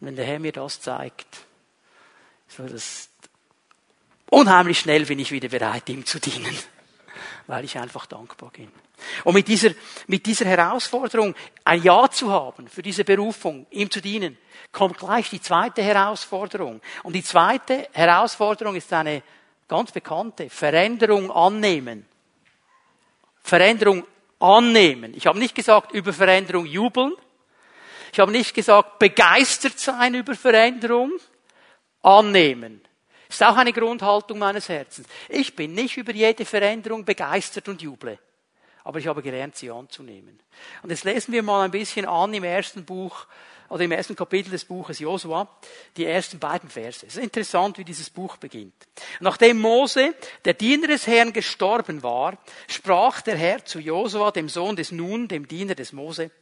[0.00, 1.26] Und wenn der Herr mir das zeigt,
[2.48, 3.10] so das
[4.30, 6.56] unheimlich schnell bin ich wieder bereit, ihm zu dienen,
[7.46, 8.68] weil ich einfach dankbar bin.
[9.24, 9.70] Und mit dieser,
[10.06, 11.34] mit dieser Herausforderung,
[11.64, 14.36] ein Ja zu haben für diese Berufung, ihm zu dienen,
[14.72, 16.80] kommt gleich die zweite Herausforderung.
[17.02, 19.22] Und die zweite Herausforderung ist eine
[19.68, 22.06] ganz bekannte, Veränderung annehmen.
[23.42, 24.04] Veränderung
[24.38, 25.14] annehmen.
[25.14, 27.14] Ich habe nicht gesagt, über Veränderung jubeln.
[28.12, 31.12] Ich habe nicht gesagt, begeistert sein über Veränderung.
[32.02, 32.80] Annehmen.
[33.28, 35.06] Ist auch eine Grundhaltung meines Herzens.
[35.28, 38.18] Ich bin nicht über jede Veränderung begeistert und juble
[38.84, 40.40] aber ich habe gelernt, sie anzunehmen.
[40.82, 43.26] Und jetzt lesen wir mal ein bisschen an im ersten Buch
[43.70, 45.48] oder im ersten Kapitel des Buches Josua,
[45.96, 47.06] die ersten beiden Verse.
[47.06, 48.74] Es ist interessant, wie dieses Buch beginnt.
[49.20, 50.14] Nachdem Mose,
[50.44, 55.28] der Diener des Herrn, gestorben war, sprach der Herr zu Josua, dem Sohn des Nun,
[55.28, 56.32] dem Diener des Mose,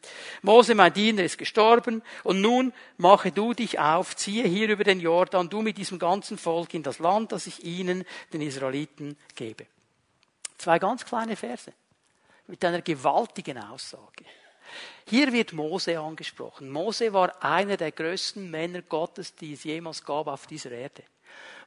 [0.41, 4.99] Mose, mein Diener, ist gestorben, und nun mache du dich auf, ziehe hier über den
[4.99, 9.67] Jordan, du mit diesem ganzen Volk in das Land, das ich ihnen, den Israeliten, gebe.
[10.57, 11.73] Zwei ganz kleine Verse
[12.49, 14.25] mit einer gewaltigen Aussage.
[15.07, 16.71] Hier wird Mose angesprochen.
[16.71, 21.03] Mose war einer der größten Männer Gottes, die es jemals gab auf dieser Erde.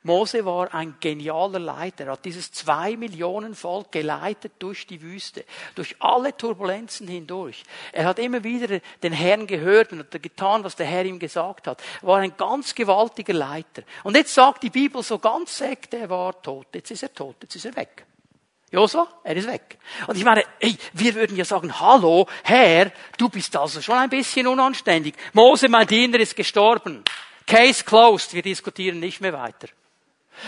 [0.04, 2.06] Mose war ein genialer Leiter.
[2.06, 7.64] Er hat dieses zwei Millionen Volk geleitet durch die Wüste, durch alle Turbulenzen hindurch.
[7.92, 11.68] Er hat immer wieder den Herrn gehört und hat getan, was der Herr ihm gesagt
[11.68, 11.82] hat.
[12.02, 13.84] Er war ein ganz gewaltiger Leiter.
[14.04, 16.68] Und jetzt sagt die Bibel so ganz sekt, er war tot.
[16.74, 18.06] Jetzt ist er tot, jetzt ist er weg.
[18.72, 19.78] Josua, er ist weg.
[20.08, 24.10] Und ich meine, ey, wir würden ja sagen, hallo, Herr, du bist also schon ein
[24.10, 25.14] bisschen unanständig.
[25.34, 27.04] Mose, mein Diener, ist gestorben.
[27.46, 28.34] Case closed.
[28.34, 29.68] Wir diskutieren nicht mehr weiter.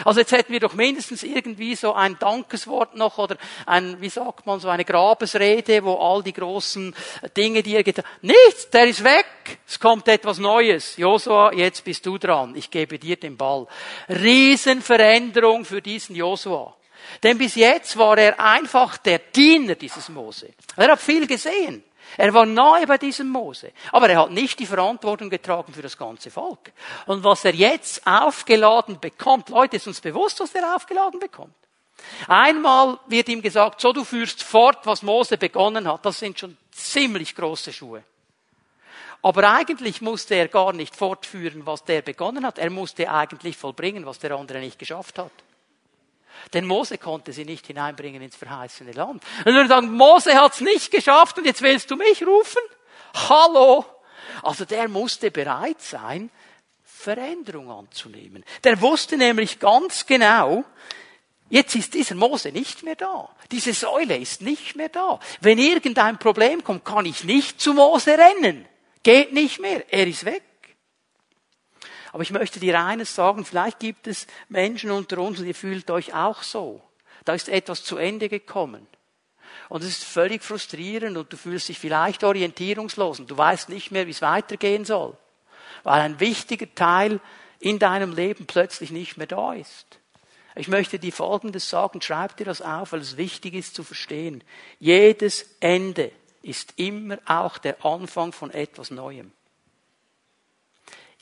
[0.06, 4.46] Also jetzt hätten wir doch mindestens irgendwie so ein Dankeswort noch oder ein, wie sagt
[4.46, 6.96] man, so eine Grabesrede, wo all die großen
[7.36, 8.24] Dinge, die er getan hat.
[8.24, 9.26] Nichts, der ist weg.
[9.68, 10.98] Es kommt etwas Neues.
[10.98, 12.56] Josua, jetzt bist du dran.
[12.56, 13.68] Ich gebe dir den Ball.
[14.08, 16.74] Riesenveränderung für diesen Josua.
[17.22, 20.50] Denn bis jetzt war er einfach der Diener dieses Mose.
[20.76, 21.84] Er hat viel gesehen.
[22.18, 23.72] Er war nahe bei diesem Mose.
[23.92, 26.72] Aber er hat nicht die Verantwortung getragen für das ganze Volk.
[27.08, 31.56] Und was er jetzt aufgeladen bekommt, Leute, ist uns bewusst, was er aufgeladen bekommt.
[32.28, 36.06] Einmal wird ihm gesagt, so du führst fort, was Mose begonnen hat.
[36.06, 38.04] Das sind schon ziemlich große Schuhe.
[39.22, 42.60] Aber eigentlich musste er gar nicht fortführen, was der begonnen hat.
[42.60, 45.32] Er musste eigentlich vollbringen, was der andere nicht geschafft hat.
[46.52, 49.24] Denn Mose konnte sie nicht hineinbringen ins verheißene Land.
[49.46, 52.62] Und wir sagen, Mose hat's nicht geschafft und jetzt willst du mich rufen?
[53.30, 53.86] Hallo?
[54.42, 56.30] Also der musste bereit sein,
[56.84, 58.44] Veränderung anzunehmen.
[58.64, 60.64] Der wusste nämlich ganz genau,
[61.50, 63.30] Jetzt ist dieser Mose nicht mehr da.
[63.52, 65.20] Diese Säule ist nicht mehr da.
[65.40, 68.66] Wenn irgendein Problem kommt, kann ich nicht zu Mose rennen.
[69.04, 69.84] Geht nicht mehr.
[69.94, 70.42] Er ist weg.
[72.14, 75.90] Aber ich möchte dir eines sagen, vielleicht gibt es Menschen unter uns und ihr fühlt
[75.90, 76.80] euch auch so.
[77.26, 78.86] Da ist etwas zu Ende gekommen.
[79.68, 83.90] Und es ist völlig frustrierend und du fühlst dich vielleicht orientierungslos und du weißt nicht
[83.90, 85.18] mehr, wie es weitergehen soll.
[85.82, 87.20] Weil ein wichtiger Teil
[87.60, 90.00] in deinem Leben plötzlich nicht mehr da ist.
[90.56, 94.44] Ich möchte dir Folgendes sagen, schreib dir das auf, weil es wichtig ist zu verstehen.
[94.80, 96.12] Jedes Ende
[96.44, 99.32] ist immer auch der Anfang von etwas Neuem.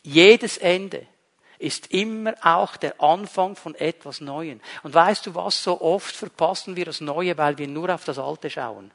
[0.03, 1.05] Jedes Ende
[1.59, 4.59] ist immer auch der Anfang von etwas Neuem.
[4.83, 8.17] Und weißt du was, so oft verpassen wir das Neue, weil wir nur auf das
[8.17, 8.91] Alte schauen.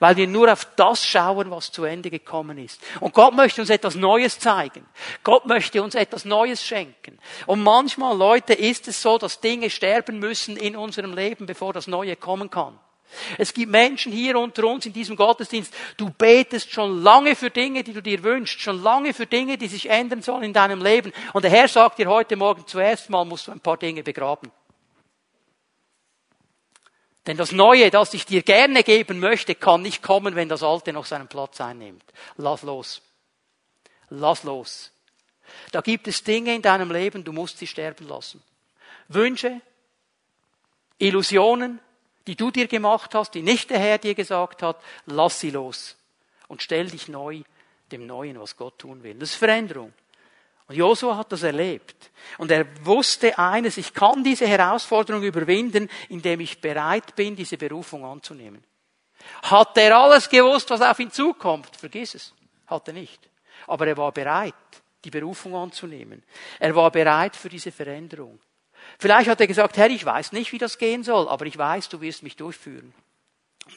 [0.00, 2.82] Weil wir nur auf das schauen, was zu Ende gekommen ist.
[2.98, 4.84] Und Gott möchte uns etwas Neues zeigen.
[5.22, 7.20] Gott möchte uns etwas Neues schenken.
[7.46, 11.86] Und manchmal, Leute, ist es so, dass Dinge sterben müssen in unserem Leben, bevor das
[11.86, 12.76] Neue kommen kann.
[13.38, 17.82] Es gibt Menschen hier unter uns in diesem Gottesdienst, du betest schon lange für Dinge,
[17.82, 21.12] die du dir wünschst, schon lange für Dinge, die sich ändern sollen in deinem Leben.
[21.32, 24.50] Und der Herr sagt dir heute Morgen zuerst mal, musst du ein paar Dinge begraben.
[27.26, 30.92] Denn das Neue, das ich dir gerne geben möchte, kann nicht kommen, wenn das Alte
[30.92, 32.04] noch seinen Platz einnimmt.
[32.36, 33.02] Lass los.
[34.08, 34.90] Lass los.
[35.72, 38.42] Da gibt es Dinge in deinem Leben, du musst sie sterben lassen.
[39.08, 39.60] Wünsche,
[40.98, 41.80] Illusionen,
[42.30, 45.96] die du dir gemacht hast, die nicht der Herr dir gesagt hat, lass sie los
[46.46, 47.42] und stell dich neu
[47.90, 49.14] dem Neuen, was Gott tun will.
[49.14, 49.92] Das ist Veränderung.
[50.68, 52.12] Und Josua hat das erlebt.
[52.38, 58.04] Und er wusste eines, ich kann diese Herausforderung überwinden, indem ich bereit bin, diese Berufung
[58.04, 58.62] anzunehmen.
[59.42, 61.74] Hat er alles gewusst, was auf ihn zukommt?
[61.74, 62.32] Vergiss es.
[62.68, 63.28] Hat er nicht.
[63.66, 64.54] Aber er war bereit,
[65.02, 66.22] die Berufung anzunehmen.
[66.60, 68.38] Er war bereit für diese Veränderung.
[68.98, 71.88] Vielleicht hat er gesagt, Herr, ich weiß nicht, wie das gehen soll, aber ich weiß,
[71.88, 72.92] du wirst mich durchführen.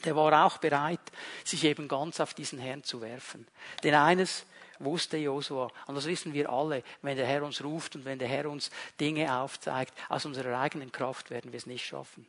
[0.04, 1.00] Der war auch bereit,
[1.44, 3.46] sich eben ganz auf diesen Herrn zu werfen.
[3.82, 4.44] Denn eines
[4.78, 8.28] wusste Josua, und das wissen wir alle, wenn der Herr uns ruft und wenn der
[8.28, 12.26] Herr uns Dinge aufzeigt, aus unserer eigenen Kraft werden wir es nicht schaffen.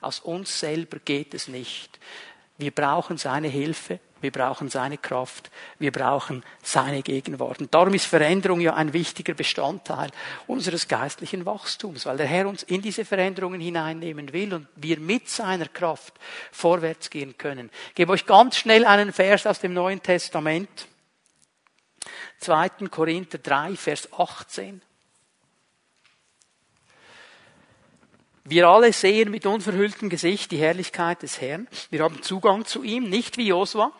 [0.00, 1.98] Aus uns selber geht es nicht.
[2.56, 7.60] Wir brauchen seine Hilfe, wir brauchen seine Kraft, wir brauchen seine Gegenwart.
[7.60, 10.10] Und darum ist Veränderung ja ein wichtiger Bestandteil
[10.46, 15.28] unseres geistlichen Wachstums, weil der Herr uns in diese Veränderungen hineinnehmen will und wir mit
[15.28, 16.14] seiner Kraft
[16.50, 17.70] vorwärts gehen können.
[17.90, 20.88] Ich gebe euch ganz schnell einen Vers aus dem Neuen Testament.
[22.38, 22.88] 2.
[22.90, 24.80] Korinther 3, Vers 18.
[28.46, 31.68] Wir alle sehen mit unverhülltem Gesicht die Herrlichkeit des Herrn.
[31.90, 33.92] Wir haben Zugang zu ihm, nicht wie Josua.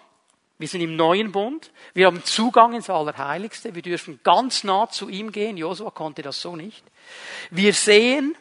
[0.59, 1.73] Wir sind im neuen Bund.
[1.95, 3.75] Wir haben Zugang ins Allerheiligste.
[3.75, 5.57] Wir dürfen ganz nah zu ihm gehen.
[5.57, 6.85] Josua konnte das so nicht.
[7.51, 8.37] Wir sehen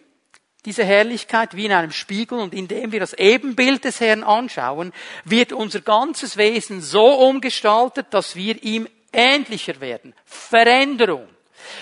[0.65, 4.93] diese Herrlichkeit wie in einem Spiegel und indem wir das Ebenbild des Herrn anschauen,
[5.25, 10.13] wird unser ganzes Wesen so umgestaltet, dass wir ihm ähnlicher werden.
[10.25, 11.27] Veränderung.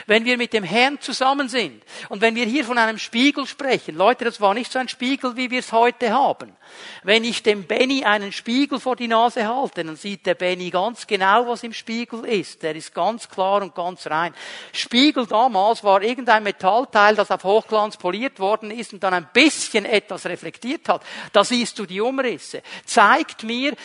[0.05, 3.95] Wenn wir mit dem Herrn zusammen sind und wenn wir hier von einem Spiegel sprechen,
[3.95, 6.55] Leute, das war nicht so ein Spiegel, wie wir es heute haben.
[7.03, 11.07] Wenn ich dem Benny einen Spiegel vor die Nase halte, dann sieht der Benny ganz
[11.07, 12.63] genau, was im Spiegel ist.
[12.63, 14.33] Der ist ganz klar und ganz rein.
[14.71, 19.85] Spiegel damals war irgendein Metallteil, das auf Hochglanz poliert worden ist und dann ein bisschen
[19.85, 21.03] etwas reflektiert hat.
[21.33, 22.61] Da siehst du die Umrisse.
[22.85, 23.75] Zeigt mir,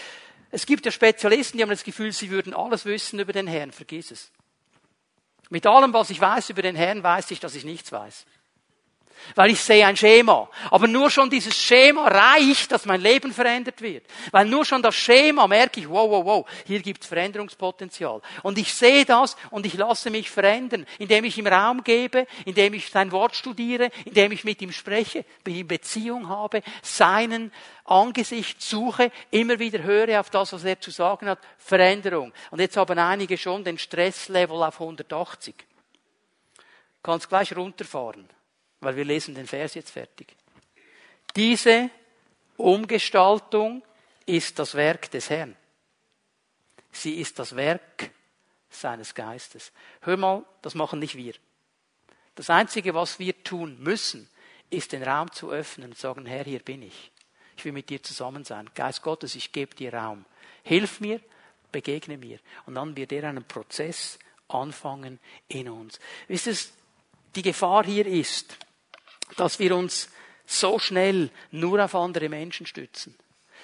[0.50, 3.72] es gibt ja Spezialisten, die haben das Gefühl, sie würden alles wissen über den Herrn.
[3.72, 4.30] Vergiss es.
[5.48, 8.26] Mit allem, was ich weiß über den Herrn, weiß ich, dass ich nichts weiß.
[9.34, 10.48] Weil ich sehe ein Schema.
[10.70, 14.04] Aber nur schon dieses Schema reicht, dass mein Leben verändert wird.
[14.30, 18.20] Weil nur schon das Schema merke ich, wow, wow, wow, hier gibt es Veränderungspotenzial.
[18.42, 22.74] Und ich sehe das und ich lasse mich verändern, indem ich ihm Raum gebe, indem
[22.74, 27.52] ich sein Wort studiere, indem ich mit ihm spreche, mit ihm Beziehung habe, seinen
[27.84, 32.32] Angesicht suche, immer wieder höre auf das, was er zu sagen hat, Veränderung.
[32.50, 35.54] Und jetzt haben einige schon den Stresslevel auf 180.
[37.02, 38.28] Kannst gleich runterfahren
[38.80, 40.34] weil wir lesen den Vers jetzt fertig.
[41.34, 41.90] Diese
[42.56, 43.82] Umgestaltung
[44.24, 45.56] ist das Werk des Herrn.
[46.90, 48.10] Sie ist das Werk
[48.70, 49.72] seines Geistes.
[50.00, 51.34] Hör mal, das machen nicht wir.
[52.34, 54.28] Das Einzige, was wir tun müssen,
[54.70, 57.10] ist den Raum zu öffnen und sagen, Herr, hier bin ich.
[57.56, 58.68] Ich will mit dir zusammen sein.
[58.74, 60.24] Geist Gottes, ich gebe dir Raum.
[60.62, 61.20] Hilf mir,
[61.72, 62.38] begegne mir.
[62.66, 64.18] Und dann wird er einen Prozess
[64.48, 65.18] anfangen
[65.48, 65.98] in uns.
[66.28, 66.56] Wisst ihr,
[67.36, 68.56] die Gefahr hier ist,
[69.36, 70.08] dass wir uns
[70.46, 73.14] so schnell nur auf andere Menschen stützen,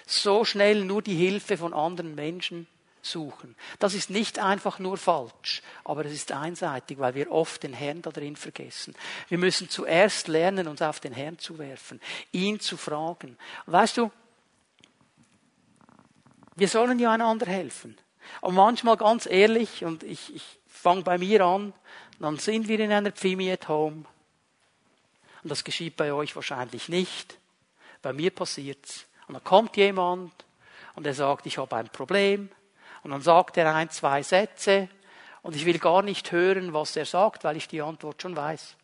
[0.07, 2.67] so schnell nur die Hilfe von anderen Menschen
[3.03, 3.57] suchen.
[3.79, 8.03] Das ist nicht einfach nur falsch, aber es ist einseitig, weil wir oft den Herrn
[8.03, 8.95] da drin vergessen.
[9.29, 12.01] Wir müssen zuerst lernen, uns auf den Herrn zu werfen,
[12.31, 13.37] ihn zu fragen.
[13.67, 14.11] weißt du,
[16.55, 17.97] wir sollen ja einander helfen.
[18.41, 21.73] Und manchmal ganz ehrlich, und ich, ich fange bei mir an,
[22.21, 24.05] dann sind wir in einer Pfimi at Home
[25.43, 27.39] und das geschieht bei euch wahrscheinlich nicht.
[28.01, 29.07] Bei mir passiert's.
[29.27, 30.33] Und dann kommt jemand
[30.95, 32.51] und er sagt, ich habe ein Problem.
[33.03, 34.89] Und dann sagt er ein, zwei Sätze
[35.43, 38.77] und ich will gar nicht hören, was er sagt, weil ich die Antwort schon weiß.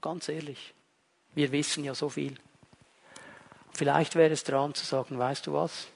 [0.00, 0.74] Ganz ehrlich,
[1.34, 2.36] wir wissen ja so viel.
[3.72, 5.86] Vielleicht wäre es dran zu sagen, weißt du was?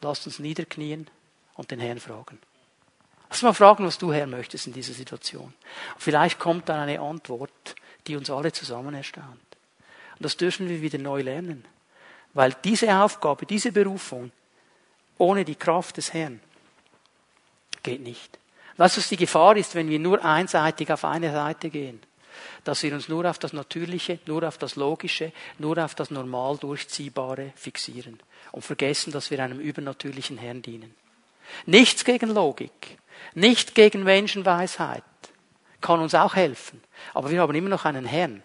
[0.00, 1.10] Lasst uns niederknien
[1.54, 2.38] und den Herrn fragen.
[3.30, 5.52] Lass mal fragen, was du Herr möchtest in dieser Situation.
[5.98, 7.74] vielleicht kommt dann eine Antwort,
[8.06, 9.26] die uns alle zusammen erstaunt.
[10.18, 11.64] Und das dürfen wir wieder neu lernen.
[12.34, 14.30] Weil diese Aufgabe, diese Berufung
[15.18, 16.40] ohne die Kraft des Herrn
[17.82, 18.38] geht nicht.
[18.76, 22.00] Weißt was die Gefahr ist, wenn wir nur einseitig auf eine Seite gehen?
[22.64, 26.58] Dass wir uns nur auf das Natürliche, nur auf das Logische, nur auf das normal
[26.58, 28.20] Durchziehbare fixieren
[28.52, 30.94] und vergessen, dass wir einem übernatürlichen Herrn dienen.
[31.64, 32.98] Nichts gegen Logik.
[33.34, 35.02] Nicht gegen Menschenweisheit.
[35.80, 36.82] Kann uns auch helfen.
[37.14, 38.42] Aber wir haben immer noch einen Herrn,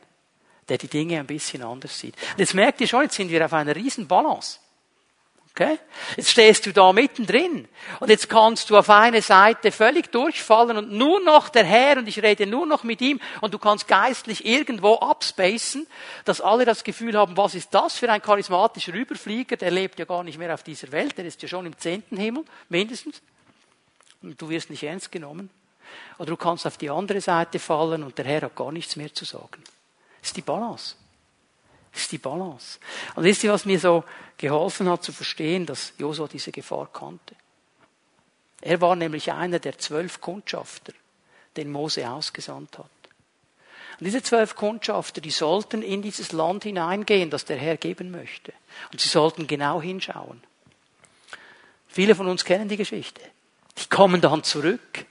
[0.69, 2.15] der die Dinge ein bisschen anders sieht.
[2.34, 4.59] Und jetzt merkt ihr schon, jetzt sind wir auf einer riesen Balance.
[5.53, 5.79] Okay?
[6.15, 7.67] Jetzt stehst du da mittendrin
[7.99, 12.07] und jetzt kannst du auf eine Seite völlig durchfallen und nur noch der Herr und
[12.07, 15.88] ich rede nur noch mit ihm und du kannst geistlich irgendwo abspacen,
[16.23, 20.05] dass alle das Gefühl haben, was ist das für ein charismatischer Überflieger, der lebt ja
[20.05, 23.21] gar nicht mehr auf dieser Welt, der ist ja schon im zehnten Himmel, mindestens
[24.22, 25.49] und du wirst nicht ernst genommen.
[26.17, 29.13] Oder du kannst auf die andere Seite fallen und der Herr hat gar nichts mehr
[29.13, 29.61] zu sagen.
[30.22, 30.95] Das ist die Balance.
[31.91, 32.80] Das ist die Balance.
[33.15, 34.03] Und wisst ihr, was mir so
[34.38, 37.36] geholfen hat zu verstehen, dass Josua diese Gefahr kannte?
[38.61, 40.93] Er war nämlich einer der zwölf Kundschafter,
[41.57, 42.86] den Mose ausgesandt hat.
[43.99, 48.53] Und diese zwölf Kundschafter, die sollten in dieses Land hineingehen, das der Herr geben möchte.
[48.91, 50.41] Und sie sollten genau hinschauen.
[51.88, 53.22] Viele von uns kennen die Geschichte.
[53.78, 55.05] Die kommen dann zurück.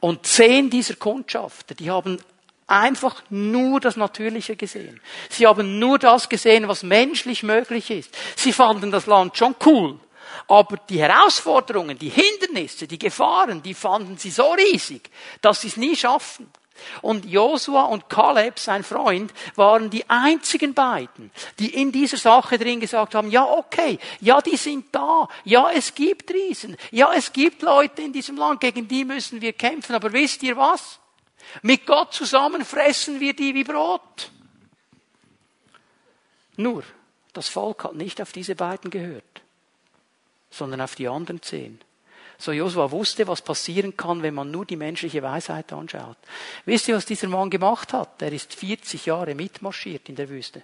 [0.00, 2.18] Und zehn dieser Kundschafter, die haben
[2.66, 5.00] einfach nur das Natürliche gesehen.
[5.30, 8.16] Sie haben nur das gesehen, was menschlich möglich ist.
[8.36, 9.98] Sie fanden das Land schon cool.
[10.46, 15.76] Aber die Herausforderungen, die Hindernisse, die Gefahren, die fanden sie so riesig, dass sie es
[15.76, 16.50] nie schaffen.
[17.02, 22.80] Und Josua und Kaleb, sein Freund, waren die einzigen beiden, die in dieser Sache drin
[22.80, 27.62] gesagt haben, ja, okay, ja, die sind da, ja, es gibt Riesen, ja, es gibt
[27.62, 30.98] Leute in diesem Land, gegen die müssen wir kämpfen, aber wisst ihr was?
[31.62, 34.30] Mit Gott zusammen fressen wir die wie Brot.
[36.56, 36.82] Nur,
[37.32, 39.42] das Volk hat nicht auf diese beiden gehört,
[40.50, 41.80] sondern auf die anderen zehn.
[42.40, 46.16] So Josua wusste, was passieren kann, wenn man nur die menschliche Weisheit anschaut.
[46.64, 48.22] Wisst ihr, was dieser Mann gemacht hat?
[48.22, 50.62] Er ist 40 Jahre mitmarschiert in der Wüste.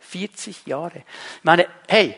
[0.00, 1.04] 40 Jahre.
[1.36, 2.16] Ich meine, hey,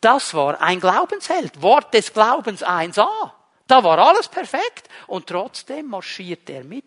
[0.00, 1.60] das war ein Glaubensheld.
[1.60, 3.32] Wort des Glaubens 1a.
[3.66, 6.84] Da war alles perfekt und trotzdem marschiert er mit.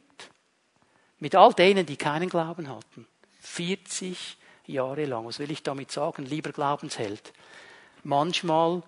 [1.20, 3.06] Mit all denen, die keinen Glauben hatten.
[3.42, 4.38] 40
[4.68, 5.26] Jahre lang.
[5.26, 7.34] Was will ich damit sagen, lieber Glaubensheld?
[8.04, 8.84] Manchmal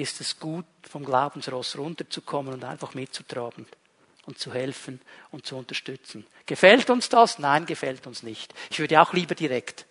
[0.00, 3.66] ist es gut, vom Glaubensross runterzukommen und einfach mitzutragen
[4.26, 6.26] und zu helfen und zu unterstützen.
[6.46, 7.38] Gefällt uns das?
[7.38, 8.52] Nein, gefällt uns nicht.
[8.70, 9.86] Ich würde auch lieber direkt.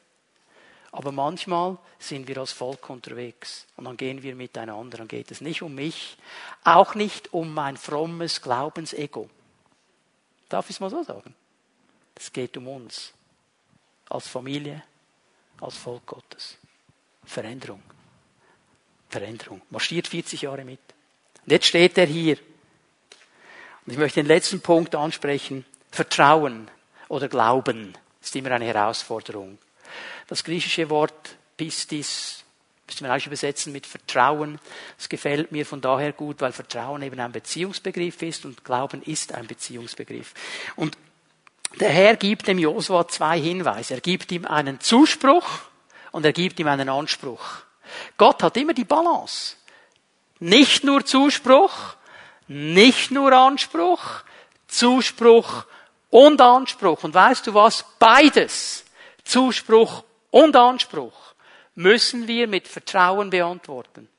[0.91, 4.97] Aber manchmal sind wir als Volk unterwegs und dann gehen wir miteinander.
[4.97, 6.17] Dann geht es nicht um mich,
[6.63, 9.29] auch nicht um mein frommes Glaubensego.
[10.49, 11.33] Darf ich es mal so sagen?
[12.13, 13.13] Es geht um uns
[14.09, 14.83] als Familie,
[15.61, 16.57] als Volk Gottes.
[17.23, 17.81] Veränderung.
[19.13, 19.61] Veränderung.
[19.69, 20.79] Marschiert 40 Jahre mit.
[21.45, 22.37] Und jetzt steht er hier.
[23.85, 25.65] Und ich möchte den letzten Punkt ansprechen.
[25.91, 26.69] Vertrauen
[27.09, 29.59] oder Glauben ist immer eine Herausforderung.
[30.27, 32.43] Das griechische Wort Pistis
[32.87, 34.59] müssen wir auch übersetzen mit Vertrauen.
[34.97, 39.33] Das gefällt mir von daher gut, weil Vertrauen eben ein Beziehungsbegriff ist und Glauben ist
[39.33, 40.33] ein Beziehungsbegriff.
[40.75, 40.97] Und
[41.79, 43.93] der Herr gibt dem Josua zwei Hinweise.
[43.93, 45.47] Er gibt ihm einen Zuspruch
[46.11, 47.63] und er gibt ihm einen Anspruch.
[48.17, 49.55] Gott hat immer die Balance.
[50.39, 51.95] Nicht nur Zuspruch,
[52.47, 54.23] nicht nur Anspruch,
[54.67, 55.65] Zuspruch
[56.09, 57.03] und Anspruch.
[57.03, 57.85] Und weißt du was?
[57.99, 58.85] Beides,
[59.23, 61.33] Zuspruch und Anspruch,
[61.75, 64.09] müssen wir mit Vertrauen beantworten.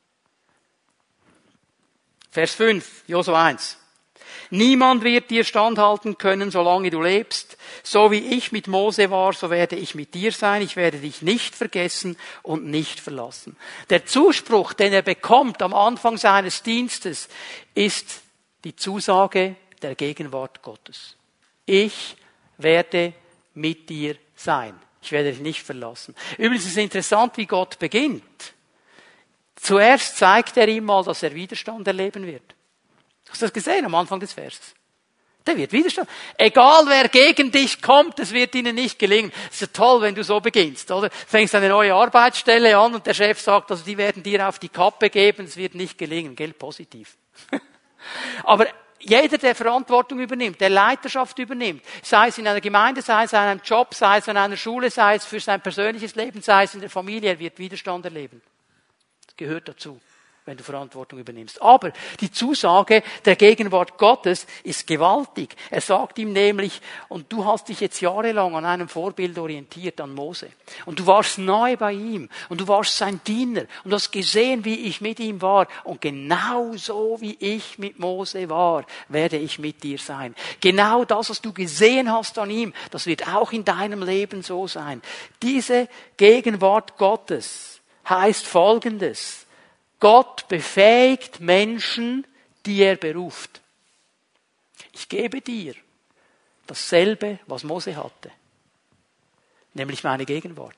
[2.31, 3.79] Vers 5, Josua 1.
[4.55, 7.59] Niemand wird dir standhalten können, solange du lebst.
[7.83, 10.63] So wie ich mit Mose war, so werde ich mit dir sein.
[10.63, 13.57] Ich werde dich nicht vergessen und nicht verlassen.
[13.91, 17.29] Der Zuspruch, den er bekommt am Anfang seines Dienstes,
[17.75, 18.23] ist
[18.63, 21.17] die Zusage der Gegenwart Gottes.
[21.67, 22.17] Ich
[22.57, 23.13] werde
[23.55, 24.79] mit dir sein.
[25.03, 26.15] Ich werde dich nicht verlassen.
[26.39, 28.55] Übrigens ist es interessant, wie Gott beginnt.
[29.57, 32.54] Zuerst zeigt er ihm mal, dass er Widerstand erleben wird.
[33.35, 34.77] Hast du das gesehen am Anfang des Verses?
[35.45, 36.09] Der wird Widerstand.
[36.39, 39.33] Egal wer gegen dich kommt, es wird ihnen nicht gelingen.
[39.49, 41.11] Es ist ja toll, wenn du so beginnst, oder?
[41.11, 44.69] Fängst eine neue Arbeitsstelle an und der Chef sagt, also die werden dir auf die
[44.69, 46.37] Kappe geben, es wird nicht gelingen.
[46.37, 46.53] Gell?
[46.53, 47.17] Positiv.
[48.45, 48.69] Aber
[49.01, 53.39] jeder, der Verantwortung übernimmt, der Leiterschaft übernimmt, sei es in einer Gemeinde, sei es in
[53.41, 56.75] einem Job, sei es in einer Schule, sei es für sein persönliches Leben, sei es
[56.75, 58.41] in der Familie, er wird Widerstand erleben.
[59.27, 60.01] Das gehört dazu
[60.47, 61.63] wenn du Verantwortung übernimmst.
[61.63, 65.57] Aber die Zusage der Gegenwart Gottes ist gewaltig.
[65.71, 70.15] Er sagt ihm nämlich, und du hast dich jetzt jahrelang an einem Vorbild orientiert, an
[70.15, 70.49] Mose.
[70.85, 72.29] Und du warst nahe bei ihm.
[72.51, 73.63] Und du warst sein Diener.
[73.85, 75.67] Und du hast gesehen, wie ich mit ihm war.
[75.83, 80.35] Und genau so wie ich mit Mose war, werde ich mit dir sein.
[80.61, 84.69] Genau das, was du gesehen hast an ihm, das wird auch in deinem Leben so
[84.69, 85.01] sein.
[85.41, 85.89] Diese
[86.19, 89.44] Gegenwart Gottes heißt Folgendes.
[90.05, 92.27] Gott befähigt Menschen,
[92.67, 93.63] die er beruft.
[94.93, 95.75] Ich gebe dir
[96.67, 98.31] dasselbe, was Mose hatte,
[99.73, 100.77] nämlich meine Gegenwart.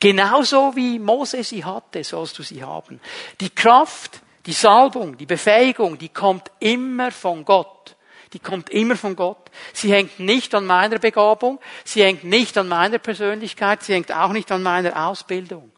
[0.00, 3.00] Genauso wie Mose sie hatte, sollst du sie haben.
[3.40, 7.94] Die Kraft, die Salbung, die Befähigung, die kommt immer von Gott.
[8.32, 9.52] Die kommt immer von Gott.
[9.72, 14.32] Sie hängt nicht an meiner Begabung, sie hängt nicht an meiner Persönlichkeit, sie hängt auch
[14.32, 15.70] nicht an meiner Ausbildung.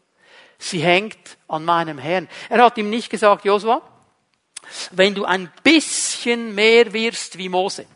[0.61, 2.29] Sie hängt an meinem Herrn.
[2.47, 3.81] Er hat ihm nicht gesagt, Josua,
[4.91, 7.87] wenn du ein bisschen mehr wirst wie Mose,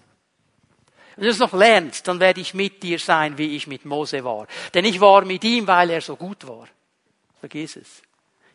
[1.15, 4.23] wenn du es noch lernst, dann werde ich mit dir sein, wie ich mit Mose
[4.23, 4.47] war.
[4.73, 6.67] Denn ich war mit ihm, weil er so gut war.
[7.39, 8.01] Vergiss es.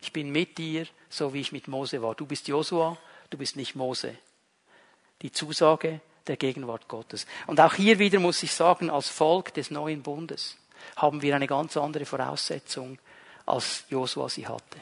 [0.01, 2.13] Ich bin mit dir, so wie ich mit Mose war.
[2.13, 2.97] Du bist Josua,
[3.29, 4.17] du bist nicht Mose.
[5.21, 7.25] Die Zusage der Gegenwart Gottes.
[7.47, 10.57] Und auch hier wieder muss ich sagen, als Volk des neuen Bundes
[10.97, 12.99] haben wir eine ganz andere Voraussetzung
[13.45, 14.77] als Josua sie hatte.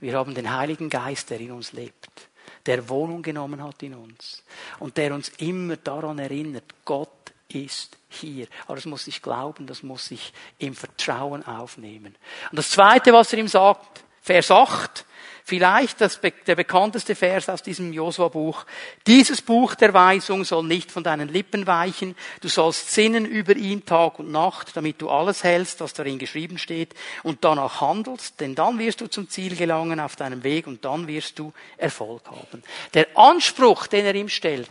[0.00, 2.28] Wir haben den Heiligen Geist, der in uns lebt,
[2.66, 4.42] der Wohnung genommen hat in uns
[4.78, 7.08] und der uns immer daran erinnert, Gott
[7.48, 8.46] ist hier.
[8.66, 12.14] Aber das muss ich glauben, das muss ich im Vertrauen aufnehmen.
[12.50, 15.06] Und das Zweite, was er ihm sagt, Vers 8,
[15.42, 18.66] Vielleicht das, der bekannteste Vers aus diesem Josua-Buch.
[19.06, 22.14] Dieses Buch der Weisung soll nicht von deinen Lippen weichen.
[22.42, 26.58] Du sollst sinnen über ihn Tag und Nacht, damit du alles hältst, was darin geschrieben
[26.58, 30.84] steht und danach handelst, denn dann wirst du zum Ziel gelangen auf deinem Weg und
[30.84, 32.62] dann wirst du Erfolg haben.
[32.92, 34.68] Der Anspruch, den er ihm stellt,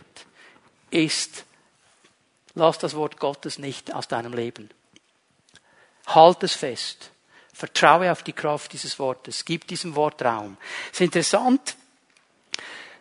[0.90, 1.44] ist,
[2.54, 4.70] lass das Wort Gottes nicht aus deinem Leben.
[6.06, 7.10] Halt es fest.
[7.58, 9.44] Vertraue auf die Kraft dieses Wortes.
[9.44, 10.56] Gib diesem Wort Raum.
[10.92, 11.76] Es ist interessant,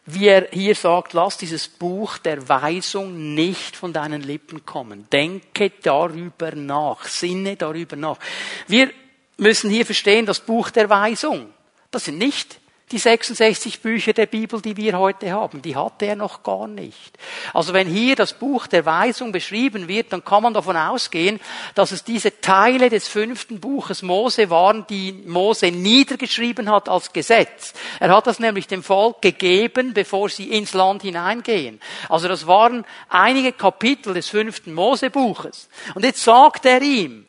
[0.08, 5.08] wie er hier sagt, lass dieses Buch der Weisung nicht von deinen Lippen kommen.
[5.12, 7.05] Denke darüber nach.
[7.05, 8.18] Sinne darüber nach.
[8.66, 8.91] Wir
[9.38, 11.53] müssen hier verstehen, das Buch der Weisung.
[11.91, 12.60] Das sind nicht
[12.91, 17.17] die 66 Bücher der Bibel, die wir heute haben, die hatte er noch gar nicht.
[17.53, 21.41] Also wenn hier das Buch der Weisung beschrieben wird, dann kann man davon ausgehen,
[21.75, 27.73] dass es diese Teile des fünften Buches Mose waren, die Mose niedergeschrieben hat als Gesetz.
[27.99, 31.81] Er hat das nämlich dem Volk gegeben, bevor sie ins Land hineingehen.
[32.07, 35.67] Also das waren einige Kapitel des fünften Mosebuches.
[35.93, 37.26] Und jetzt sagt er ihm,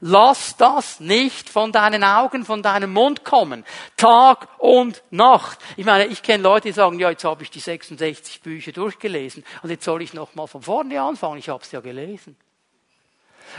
[0.00, 3.64] Lass das nicht von deinen Augen, von deinem Mund kommen.
[3.96, 5.58] Tag und Nacht.
[5.76, 9.44] Ich meine, ich kenne Leute, die sagen, ja, jetzt habe ich die 66 Bücher durchgelesen
[9.62, 11.38] und jetzt soll ich nochmal von vorne anfangen.
[11.38, 12.36] Ich habe es ja gelesen.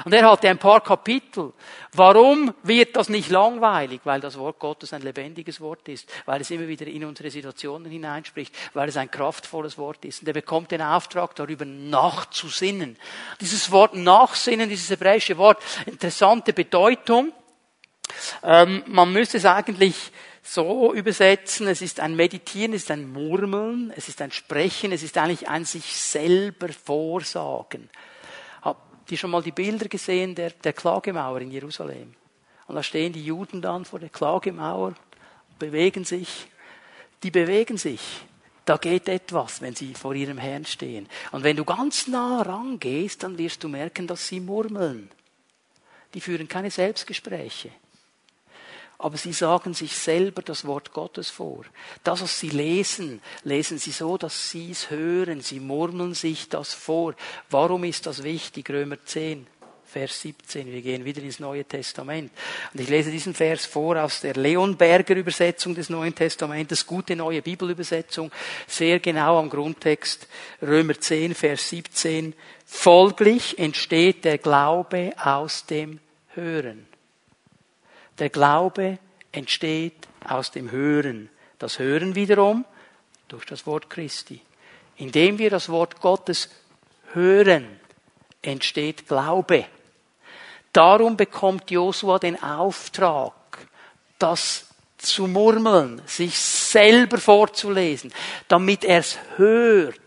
[0.05, 1.53] Und er hatte ein paar Kapitel.
[1.93, 4.01] Warum wird das nicht langweilig?
[4.03, 7.91] Weil das Wort Gottes ein lebendiges Wort ist, weil es immer wieder in unsere Situationen
[7.91, 10.21] hineinspricht, weil es ein kraftvolles Wort ist.
[10.21, 12.97] Und er bekommt den Auftrag, darüber nachzusinnen.
[13.41, 17.33] Dieses Wort nachsinnen, dieses hebräische Wort, interessante Bedeutung.
[18.43, 20.11] Ähm, man müsste es eigentlich
[20.41, 25.03] so übersetzen, es ist ein Meditieren, es ist ein Murmeln, es ist ein Sprechen, es
[25.03, 27.89] ist eigentlich ein sich selber Vorsagen
[29.09, 32.13] die schon mal die Bilder gesehen der, der Klagemauer in Jerusalem.
[32.67, 34.93] Und da stehen die Juden dann vor der Klagemauer,
[35.57, 36.47] bewegen sich.
[37.23, 38.01] Die bewegen sich.
[38.65, 41.09] Da geht etwas, wenn sie vor ihrem Herrn stehen.
[41.31, 45.09] Und wenn du ganz nah rangehst, dann wirst du merken, dass sie murmeln.
[46.13, 47.71] Die führen keine Selbstgespräche
[48.99, 51.63] aber sie sagen sich selber das Wort Gottes vor.
[52.03, 55.39] Das, was sie lesen, lesen sie so, dass sie es hören.
[55.39, 57.15] Sie murmeln sich das vor.
[57.49, 58.69] Warum ist das wichtig?
[58.69, 59.47] Römer 10.
[59.85, 60.71] Vers 17.
[60.71, 62.31] Wir gehen wieder ins Neue Testament.
[62.73, 67.41] Und ich lese diesen Vers vor aus der Leonberger Übersetzung des Neuen Testamentes, gute neue
[67.41, 68.31] Bibelübersetzung,
[68.67, 70.27] sehr genau am Grundtext.
[70.61, 72.35] Römer 10, Vers 17.
[72.65, 75.99] Folglich entsteht der Glaube aus dem
[76.35, 76.88] Hören.
[78.19, 78.99] Der Glaube
[79.31, 81.29] entsteht aus dem Hören.
[81.57, 82.65] Das Hören wiederum
[83.27, 84.41] durch das Wort Christi.
[84.97, 86.49] Indem wir das Wort Gottes
[87.13, 87.79] hören,
[88.41, 89.65] entsteht Glaube.
[90.73, 93.33] Darum bekommt Josua den Auftrag,
[94.19, 94.67] das
[94.97, 98.13] zu murmeln, sich selber vorzulesen,
[98.47, 99.99] damit er es hört.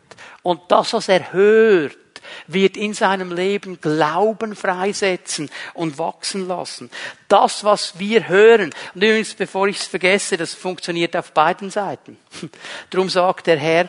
[0.42, 1.96] Und das, was er hört,
[2.47, 6.91] wird in seinem Leben Glauben freisetzen und wachsen lassen.
[7.28, 12.18] Das, was wir hören, und übrigens, bevor ich es vergesse, das funktioniert auf beiden Seiten.
[12.91, 13.89] Drum sagt der Herr,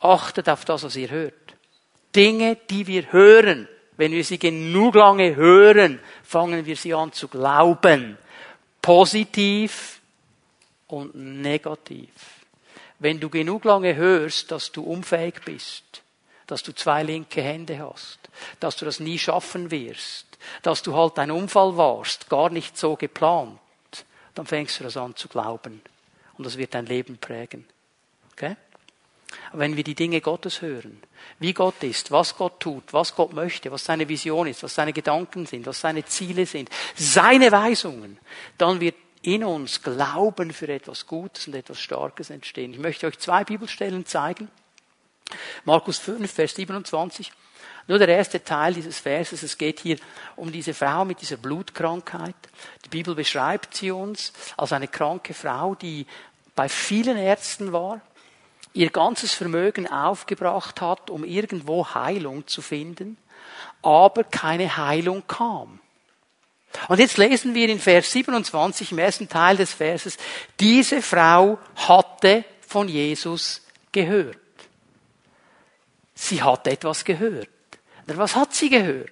[0.00, 1.34] achtet auf das, was ihr hört.
[2.14, 7.28] Dinge, die wir hören, wenn wir sie genug lange hören, fangen wir sie an zu
[7.28, 8.16] glauben.
[8.80, 10.00] Positiv
[10.86, 12.08] und negativ.
[12.98, 15.99] Wenn du genug lange hörst, dass du unfähig bist,
[16.50, 18.18] dass du zwei linke Hände hast,
[18.58, 20.26] dass du das nie schaffen wirst,
[20.62, 23.58] dass du halt ein Unfall warst, gar nicht so geplant,
[24.34, 25.82] dann fängst du das an zu glauben.
[26.36, 27.66] Und das wird dein Leben prägen.
[28.32, 28.56] Okay?
[29.52, 31.00] wenn wir die Dinge Gottes hören,
[31.38, 34.92] wie Gott ist, was Gott tut, was Gott möchte, was seine Vision ist, was seine
[34.92, 38.18] Gedanken sind, was seine Ziele sind, seine Weisungen,
[38.58, 42.72] dann wird in uns Glauben für etwas Gutes und etwas Starkes entstehen.
[42.72, 44.48] Ich möchte euch zwei Bibelstellen zeigen.
[45.64, 47.30] Markus 5, Vers 27.
[47.86, 49.96] Nur der erste Teil dieses Verses, es geht hier
[50.36, 52.36] um diese Frau mit dieser Blutkrankheit.
[52.84, 56.06] Die Bibel beschreibt sie uns als eine kranke Frau, die
[56.54, 58.00] bei vielen Ärzten war,
[58.72, 63.16] ihr ganzes Vermögen aufgebracht hat, um irgendwo Heilung zu finden,
[63.82, 65.80] aber keine Heilung kam.
[66.88, 70.16] Und jetzt lesen wir in Vers 27 im ersten Teil des Verses,
[70.60, 74.38] diese Frau hatte von Jesus gehört.
[76.22, 77.48] Sie hat etwas gehört.
[78.06, 79.10] Was hat sie gehört?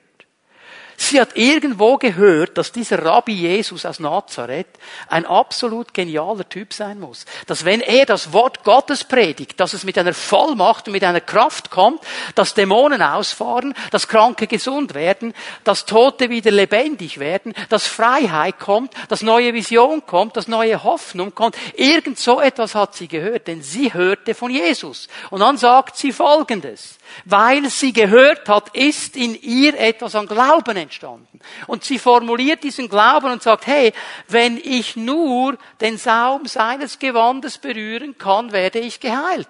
[1.01, 4.67] Sie hat irgendwo gehört, dass dieser Rabbi Jesus aus Nazareth
[5.09, 7.25] ein absolut genialer Typ sein muss.
[7.47, 11.21] Dass wenn er das Wort Gottes predigt, dass es mit einer Vollmacht und mit einer
[11.21, 12.03] Kraft kommt,
[12.35, 18.93] dass Dämonen ausfahren, dass Kranke gesund werden, dass Tote wieder lebendig werden, dass Freiheit kommt,
[19.09, 21.57] dass neue Vision kommt, dass neue Hoffnung kommt.
[21.75, 25.07] Irgend so etwas hat sie gehört, denn sie hörte von Jesus.
[25.31, 26.99] Und dann sagt sie Folgendes.
[27.25, 31.41] Weil sie gehört hat, ist in ihr etwas an Glauben entstanden.
[31.66, 33.93] Und sie formuliert diesen Glauben und sagt, hey,
[34.26, 39.49] wenn ich nur den Saum seines Gewandes berühren kann, werde ich geheilt.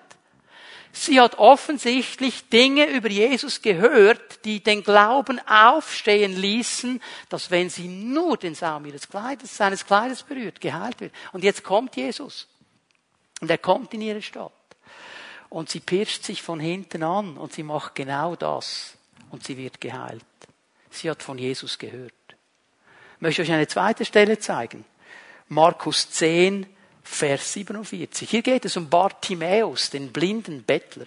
[0.92, 7.86] Sie hat offensichtlich Dinge über Jesus gehört, die den Glauben aufstehen ließen, dass wenn sie
[7.86, 11.12] nur den Saum ihres Kleides, seines Kleides berührt, geheilt wird.
[11.32, 12.48] Und jetzt kommt Jesus.
[13.40, 14.52] Und er kommt in ihre Stadt
[15.50, 18.96] und sie pirscht sich von hinten an und sie macht genau das
[19.30, 20.24] und sie wird geheilt.
[20.90, 22.12] Sie hat von Jesus gehört.
[23.16, 24.84] Ich möchte euch eine zweite Stelle zeigen.
[25.48, 26.66] Markus 10,
[27.02, 28.28] Vers 47.
[28.28, 31.06] Hier geht es um Bartimäus, den blinden Bettler.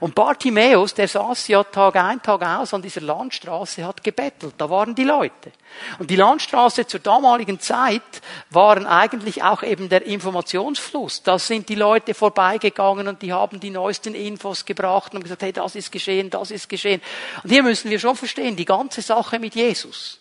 [0.00, 4.54] Und Bartimäus, der saß ja Tag ein, Tag aus an dieser Landstraße, hat gebettelt.
[4.58, 5.52] Da waren die Leute.
[5.98, 8.02] Und die Landstraße zur damaligen Zeit
[8.50, 11.22] waren eigentlich auch eben der Informationsfluss.
[11.22, 15.52] Da sind die Leute vorbeigegangen und die haben die neuesten Infos gebracht und gesagt, hey,
[15.52, 17.00] das ist geschehen, das ist geschehen.
[17.42, 20.20] Und hier müssen wir schon verstehen, die ganze Sache mit Jesus.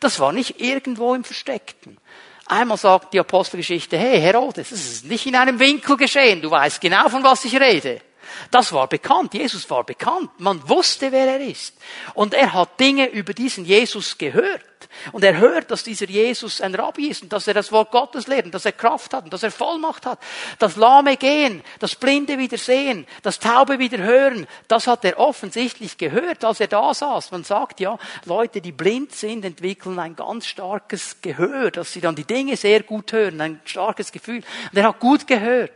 [0.00, 1.98] Das war nicht irgendwo im Versteckten.
[2.46, 6.80] Einmal sagt die Apostelgeschichte, hey Herodes, es ist nicht in einem Winkel geschehen, du weißt
[6.80, 8.00] genau, von was ich rede.
[8.50, 9.34] Das war bekannt.
[9.34, 10.30] Jesus war bekannt.
[10.38, 11.74] Man wusste, wer er ist.
[12.14, 14.64] Und er hat Dinge über diesen Jesus gehört.
[15.12, 18.26] Und er hört, dass dieser Jesus ein Rabbi ist und dass er das Wort Gottes
[18.26, 20.18] lehrt, dass er Kraft hat und dass er Vollmacht hat.
[20.58, 25.98] Das Lahme gehen, das Blinde wieder sehen, das Taube wieder hören, das hat er offensichtlich
[25.98, 27.30] gehört, als er da saß.
[27.32, 32.14] Man sagt ja, Leute, die blind sind, entwickeln ein ganz starkes Gehör, dass sie dann
[32.14, 34.42] die Dinge sehr gut hören, ein starkes Gefühl.
[34.72, 35.72] Und er hat gut gehört.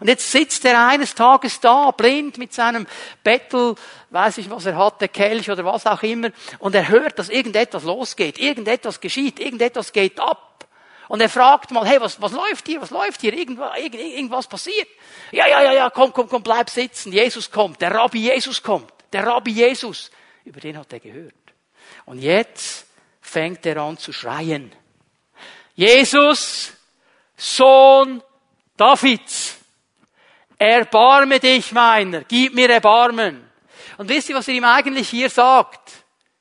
[0.00, 2.86] Und jetzt sitzt er eines Tages da, blind mit seinem
[3.22, 3.74] Bettel,
[4.10, 7.84] weiß ich was er hatte, Kelch oder was auch immer, und er hört, dass irgendetwas
[7.84, 10.66] losgeht, irgendetwas geschieht, irgendetwas geht ab.
[11.08, 14.88] Und er fragt mal, hey, was, was läuft hier, was läuft hier, irgendwas, irgendwas passiert.
[15.32, 18.92] Ja, ja, ja, ja, komm, komm, komm, bleib sitzen, Jesus kommt, der Rabbi Jesus kommt,
[19.12, 20.10] der Rabbi Jesus.
[20.44, 21.34] Über den hat er gehört.
[22.04, 22.86] Und jetzt
[23.20, 24.72] fängt er an zu schreien.
[25.74, 26.72] Jesus,
[27.36, 28.22] Sohn
[28.76, 29.57] Davids.
[30.58, 33.48] Erbarme dich meiner, gib mir Erbarmen.
[33.96, 35.92] Und wisst ihr, was er ihm eigentlich hier sagt?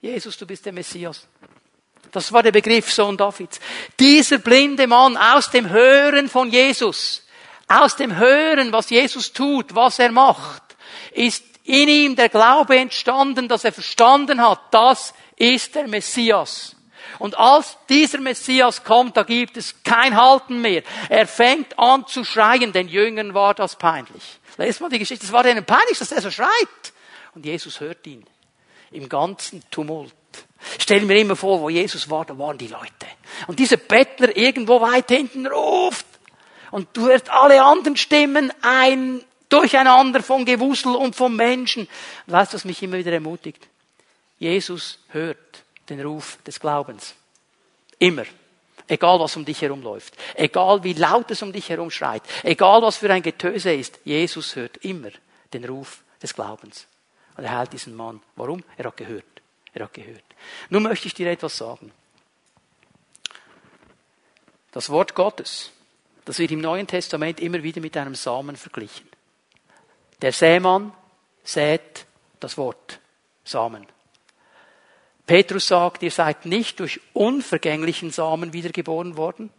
[0.01, 1.27] Jesus, du bist der Messias.
[2.11, 3.59] Das war der Begriff Sohn Davids.
[3.99, 7.25] Dieser blinde Mann aus dem Hören von Jesus,
[7.67, 10.63] aus dem Hören, was Jesus tut, was er macht,
[11.11, 16.76] ist in ihm der Glaube entstanden, dass er verstanden hat, das ist der Messias.
[17.19, 20.83] Und als dieser Messias kommt, da gibt es kein Halten mehr.
[21.09, 24.39] Er fängt an zu schreien, den Jüngern war das peinlich.
[24.57, 26.49] Lest mal die Geschichte, es war denen peinlich, dass er so schreit.
[27.35, 28.25] Und Jesus hört ihn.
[28.91, 30.13] Im ganzen Tumult.
[30.79, 32.87] Stell mir immer vor, wo Jesus war, da waren die Leute.
[33.47, 36.05] Und dieser Bettler irgendwo weit hinten ruft.
[36.71, 41.87] Und du hörst alle anderen Stimmen ein Durcheinander von Gewusel und von Menschen.
[42.25, 43.67] weißt du, was mich immer wieder ermutigt?
[44.39, 45.37] Jesus hört
[45.89, 47.15] den Ruf des Glaubens.
[47.99, 48.25] Immer.
[48.87, 50.15] Egal was um dich herum läuft.
[50.35, 52.23] Egal wie laut es um dich herum schreit.
[52.43, 53.99] Egal was für ein Getöse ist.
[54.05, 55.09] Jesus hört immer
[55.53, 56.87] den Ruf des Glaubens.
[57.35, 58.21] Und er heilt diesen Mann.
[58.35, 58.63] Warum?
[58.77, 59.25] Er hat gehört.
[59.73, 60.23] Er hat gehört.
[60.69, 61.91] Nun möchte ich dir etwas sagen.
[64.71, 65.71] Das Wort Gottes,
[66.25, 69.07] das wird im Neuen Testament immer wieder mit einem Samen verglichen.
[70.21, 70.93] Der Sämann
[71.43, 72.05] sät
[72.39, 72.99] das Wort.
[73.43, 73.85] Samen.
[75.27, 79.51] Petrus sagt, ihr seid nicht durch unvergänglichen Samen wiedergeboren worden.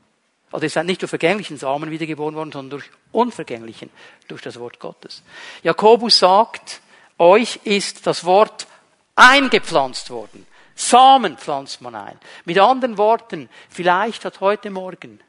[0.50, 3.90] Also ihr seid nicht durch vergänglichen Samen wiedergeboren worden, sondern durch unvergänglichen,
[4.28, 5.22] durch das Wort Gottes.
[5.62, 6.80] Jakobus sagt,
[7.18, 8.66] euch ist das Wort
[9.14, 10.46] eingepflanzt worden.
[10.74, 12.18] Samen pflanzt man ein.
[12.46, 15.20] Mit anderen Worten, vielleicht hat heute Morgen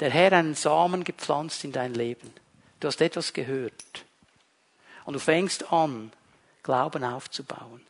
[0.00, 2.32] der Herr einen Samen gepflanzt in dein Leben.
[2.80, 4.04] Du hast etwas gehört.
[5.04, 6.12] Und du fängst an,
[6.62, 7.84] Glauben aufzubauen.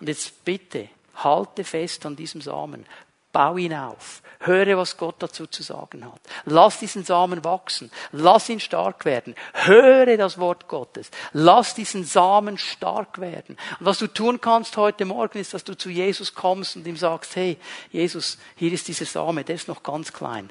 [0.00, 2.86] Und jetzt bitte, halte fest an diesem Samen.
[3.32, 4.22] Bau ihn auf.
[4.40, 6.20] Höre, was Gott dazu zu sagen hat.
[6.44, 7.90] Lass diesen Samen wachsen.
[8.12, 9.34] Lass ihn stark werden.
[9.52, 11.10] Höre das Wort Gottes.
[11.32, 13.56] Lass diesen Samen stark werden.
[13.80, 16.96] Und was du tun kannst heute Morgen ist, dass du zu Jesus kommst und ihm
[16.96, 17.58] sagst, hey,
[17.90, 20.50] Jesus, hier ist dieser Same, der ist noch ganz klein.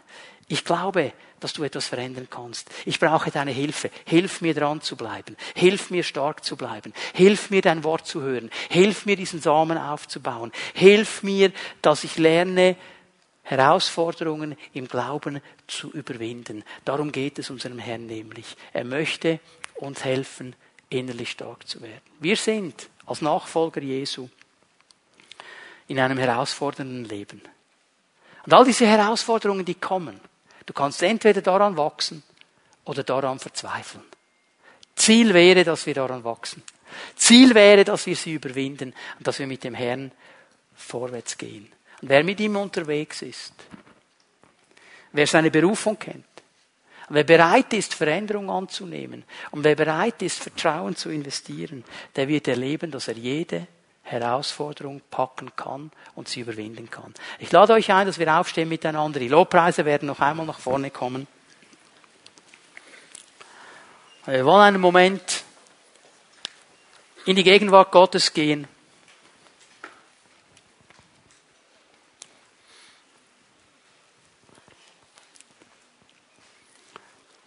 [0.50, 2.70] Ich glaube, dass du etwas verändern kannst.
[2.86, 3.92] Ich brauche deine Hilfe.
[4.06, 5.38] Hilf mir dran zu bleiben.
[5.56, 6.94] Hilf mir stark zu bleiben.
[7.14, 8.50] Hilf mir dein Wort zu hören.
[8.70, 10.52] Hilf mir diesen Samen aufzubauen.
[10.74, 12.76] Hilf mir, dass ich lerne,
[13.44, 16.66] Herausforderungen im Glauben zu überwinden.
[16.84, 18.58] Darum geht es unserem Herrn nämlich.
[18.74, 19.40] Er möchte
[19.76, 20.54] uns helfen,
[20.90, 22.02] innerlich stark zu werden.
[22.20, 24.28] Wir sind als Nachfolger Jesu
[25.88, 27.42] in einem herausfordernden Leben.
[28.46, 30.20] Und all diese Herausforderungen, die kommen,
[30.68, 32.22] Du kannst entweder daran wachsen
[32.86, 34.04] oder daran verzweifeln.
[34.96, 36.62] Ziel wäre, dass wir daran wachsen.
[37.16, 40.12] Ziel wäre, dass wir sie überwinden und dass wir mit dem Herrn
[40.76, 41.72] vorwärts gehen.
[42.02, 43.54] Und wer mit ihm unterwegs ist,
[45.14, 46.26] wer seine Berufung kennt,
[47.10, 52.92] wer bereit ist, Veränderung anzunehmen und wer bereit ist, Vertrauen zu investieren, der wird erleben,
[52.92, 53.68] dass er jede
[54.10, 57.14] Herausforderung packen kann und sie überwinden kann.
[57.40, 59.20] Ich lade euch ein, dass wir aufstehen miteinander.
[59.20, 61.28] Die Lobpreise werden noch einmal nach vorne kommen.
[64.26, 65.44] Wir wollen einen Moment
[67.26, 68.68] in die Gegenwart Gottes gehen.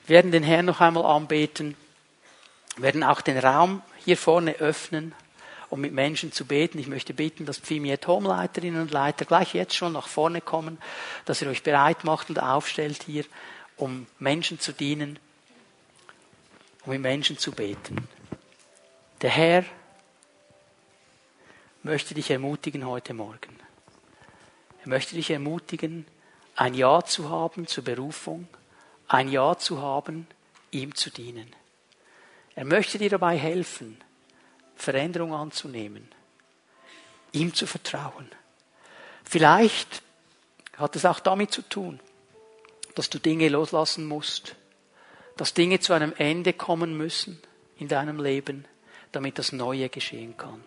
[0.06, 1.76] Wir werden den Herrn noch einmal anbeten,
[2.76, 5.14] werden auch den Raum hier vorne öffnen,
[5.70, 6.78] um mit Menschen zu beten.
[6.78, 10.78] Ich möchte bitten, dass Pfimiet Home-Leiterinnen und Leiter gleich jetzt schon nach vorne kommen,
[11.24, 13.24] dass ihr euch bereit macht und aufstellt hier,
[13.76, 15.18] um Menschen zu dienen,
[16.84, 18.08] um mit Menschen zu beten.
[19.22, 19.64] Der Herr
[21.82, 23.56] möchte dich ermutigen heute Morgen.
[24.82, 26.06] Er möchte dich ermutigen,
[26.56, 28.48] ein Ja zu haben zur Berufung,
[29.08, 30.26] ein Ja zu haben,
[30.72, 31.54] ihm zu dienen.
[32.54, 33.98] Er möchte dir dabei helfen,
[34.80, 36.08] Veränderung anzunehmen,
[37.32, 38.30] ihm zu vertrauen.
[39.24, 40.02] Vielleicht
[40.76, 42.00] hat es auch damit zu tun,
[42.94, 44.56] dass du Dinge loslassen musst,
[45.36, 47.40] dass Dinge zu einem Ende kommen müssen
[47.76, 48.64] in deinem Leben,
[49.12, 50.62] damit das Neue geschehen kann.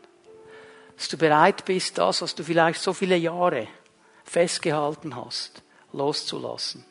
[0.95, 3.68] Dass du bereit bist, das, was du vielleicht so viele Jahre
[4.26, 6.86] festgehalten hast, loszulassen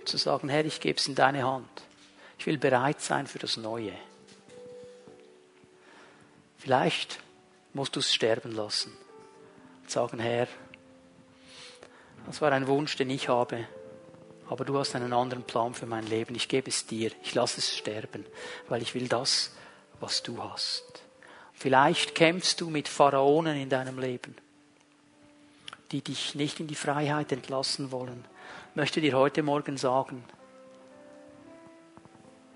[0.00, 1.68] und zu sagen, Herr, ich gebe es in deine Hand.
[2.38, 3.92] Ich will bereit sein für das Neue.
[6.58, 7.20] Vielleicht
[7.72, 8.92] musst du es sterben lassen
[9.82, 10.48] und sagen, Herr,
[12.26, 13.66] das war ein Wunsch, den ich habe,
[14.48, 16.34] aber du hast einen anderen Plan für mein Leben.
[16.34, 18.26] Ich gebe es dir, ich lasse es sterben,
[18.68, 19.52] weil ich will das,
[20.00, 21.02] was du hast.
[21.54, 24.36] Vielleicht kämpfst du mit Pharaonen in deinem Leben,
[25.92, 28.24] die dich nicht in die Freiheit entlassen wollen.
[28.70, 30.24] Ich möchte dir heute Morgen sagen,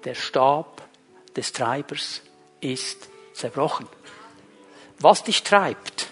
[0.04, 0.82] der Stab
[1.36, 2.22] des Treibers
[2.60, 3.08] ist
[3.42, 3.88] zerbrochen.
[4.98, 6.08] Was dich treibt,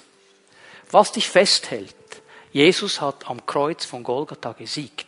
[0.91, 1.95] was dich festhält,
[2.53, 5.07] Jesus hat am Kreuz von Golgatha gesiegt.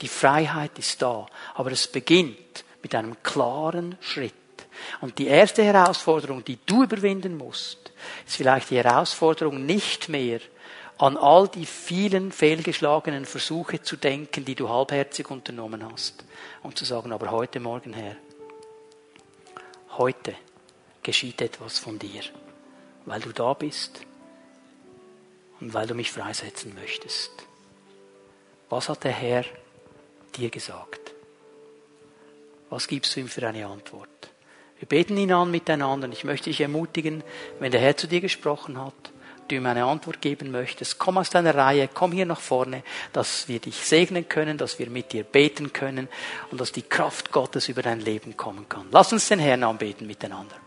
[0.00, 4.34] Die Freiheit ist da, aber es beginnt mit einem klaren Schritt.
[5.00, 7.92] Und die erste Herausforderung, die du überwinden musst,
[8.26, 10.40] ist vielleicht die Herausforderung nicht mehr
[10.98, 16.24] an all die vielen fehlgeschlagenen Versuche zu denken, die du halbherzig unternommen hast.
[16.64, 18.16] Und zu sagen, aber heute Morgen, Herr,
[19.96, 20.34] heute
[21.04, 22.22] geschieht etwas von dir,
[23.04, 24.00] weil du da bist
[25.60, 27.30] und weil du mich freisetzen möchtest.
[28.68, 29.44] Was hat der Herr
[30.36, 31.12] dir gesagt?
[32.70, 34.08] Was gibst du ihm für eine Antwort?
[34.80, 36.08] Wir beten ihn an miteinander.
[36.10, 37.22] Ich möchte dich ermutigen,
[37.60, 39.12] wenn der Herr zu dir gesprochen hat,
[39.48, 42.82] du ihm eine Antwort geben möchtest, komm aus deiner Reihe, komm hier nach vorne,
[43.12, 46.08] dass wir dich segnen können, dass wir mit dir beten können
[46.50, 48.86] und dass die Kraft Gottes über dein Leben kommen kann.
[48.90, 50.63] Lass uns den Herrn anbeten miteinander.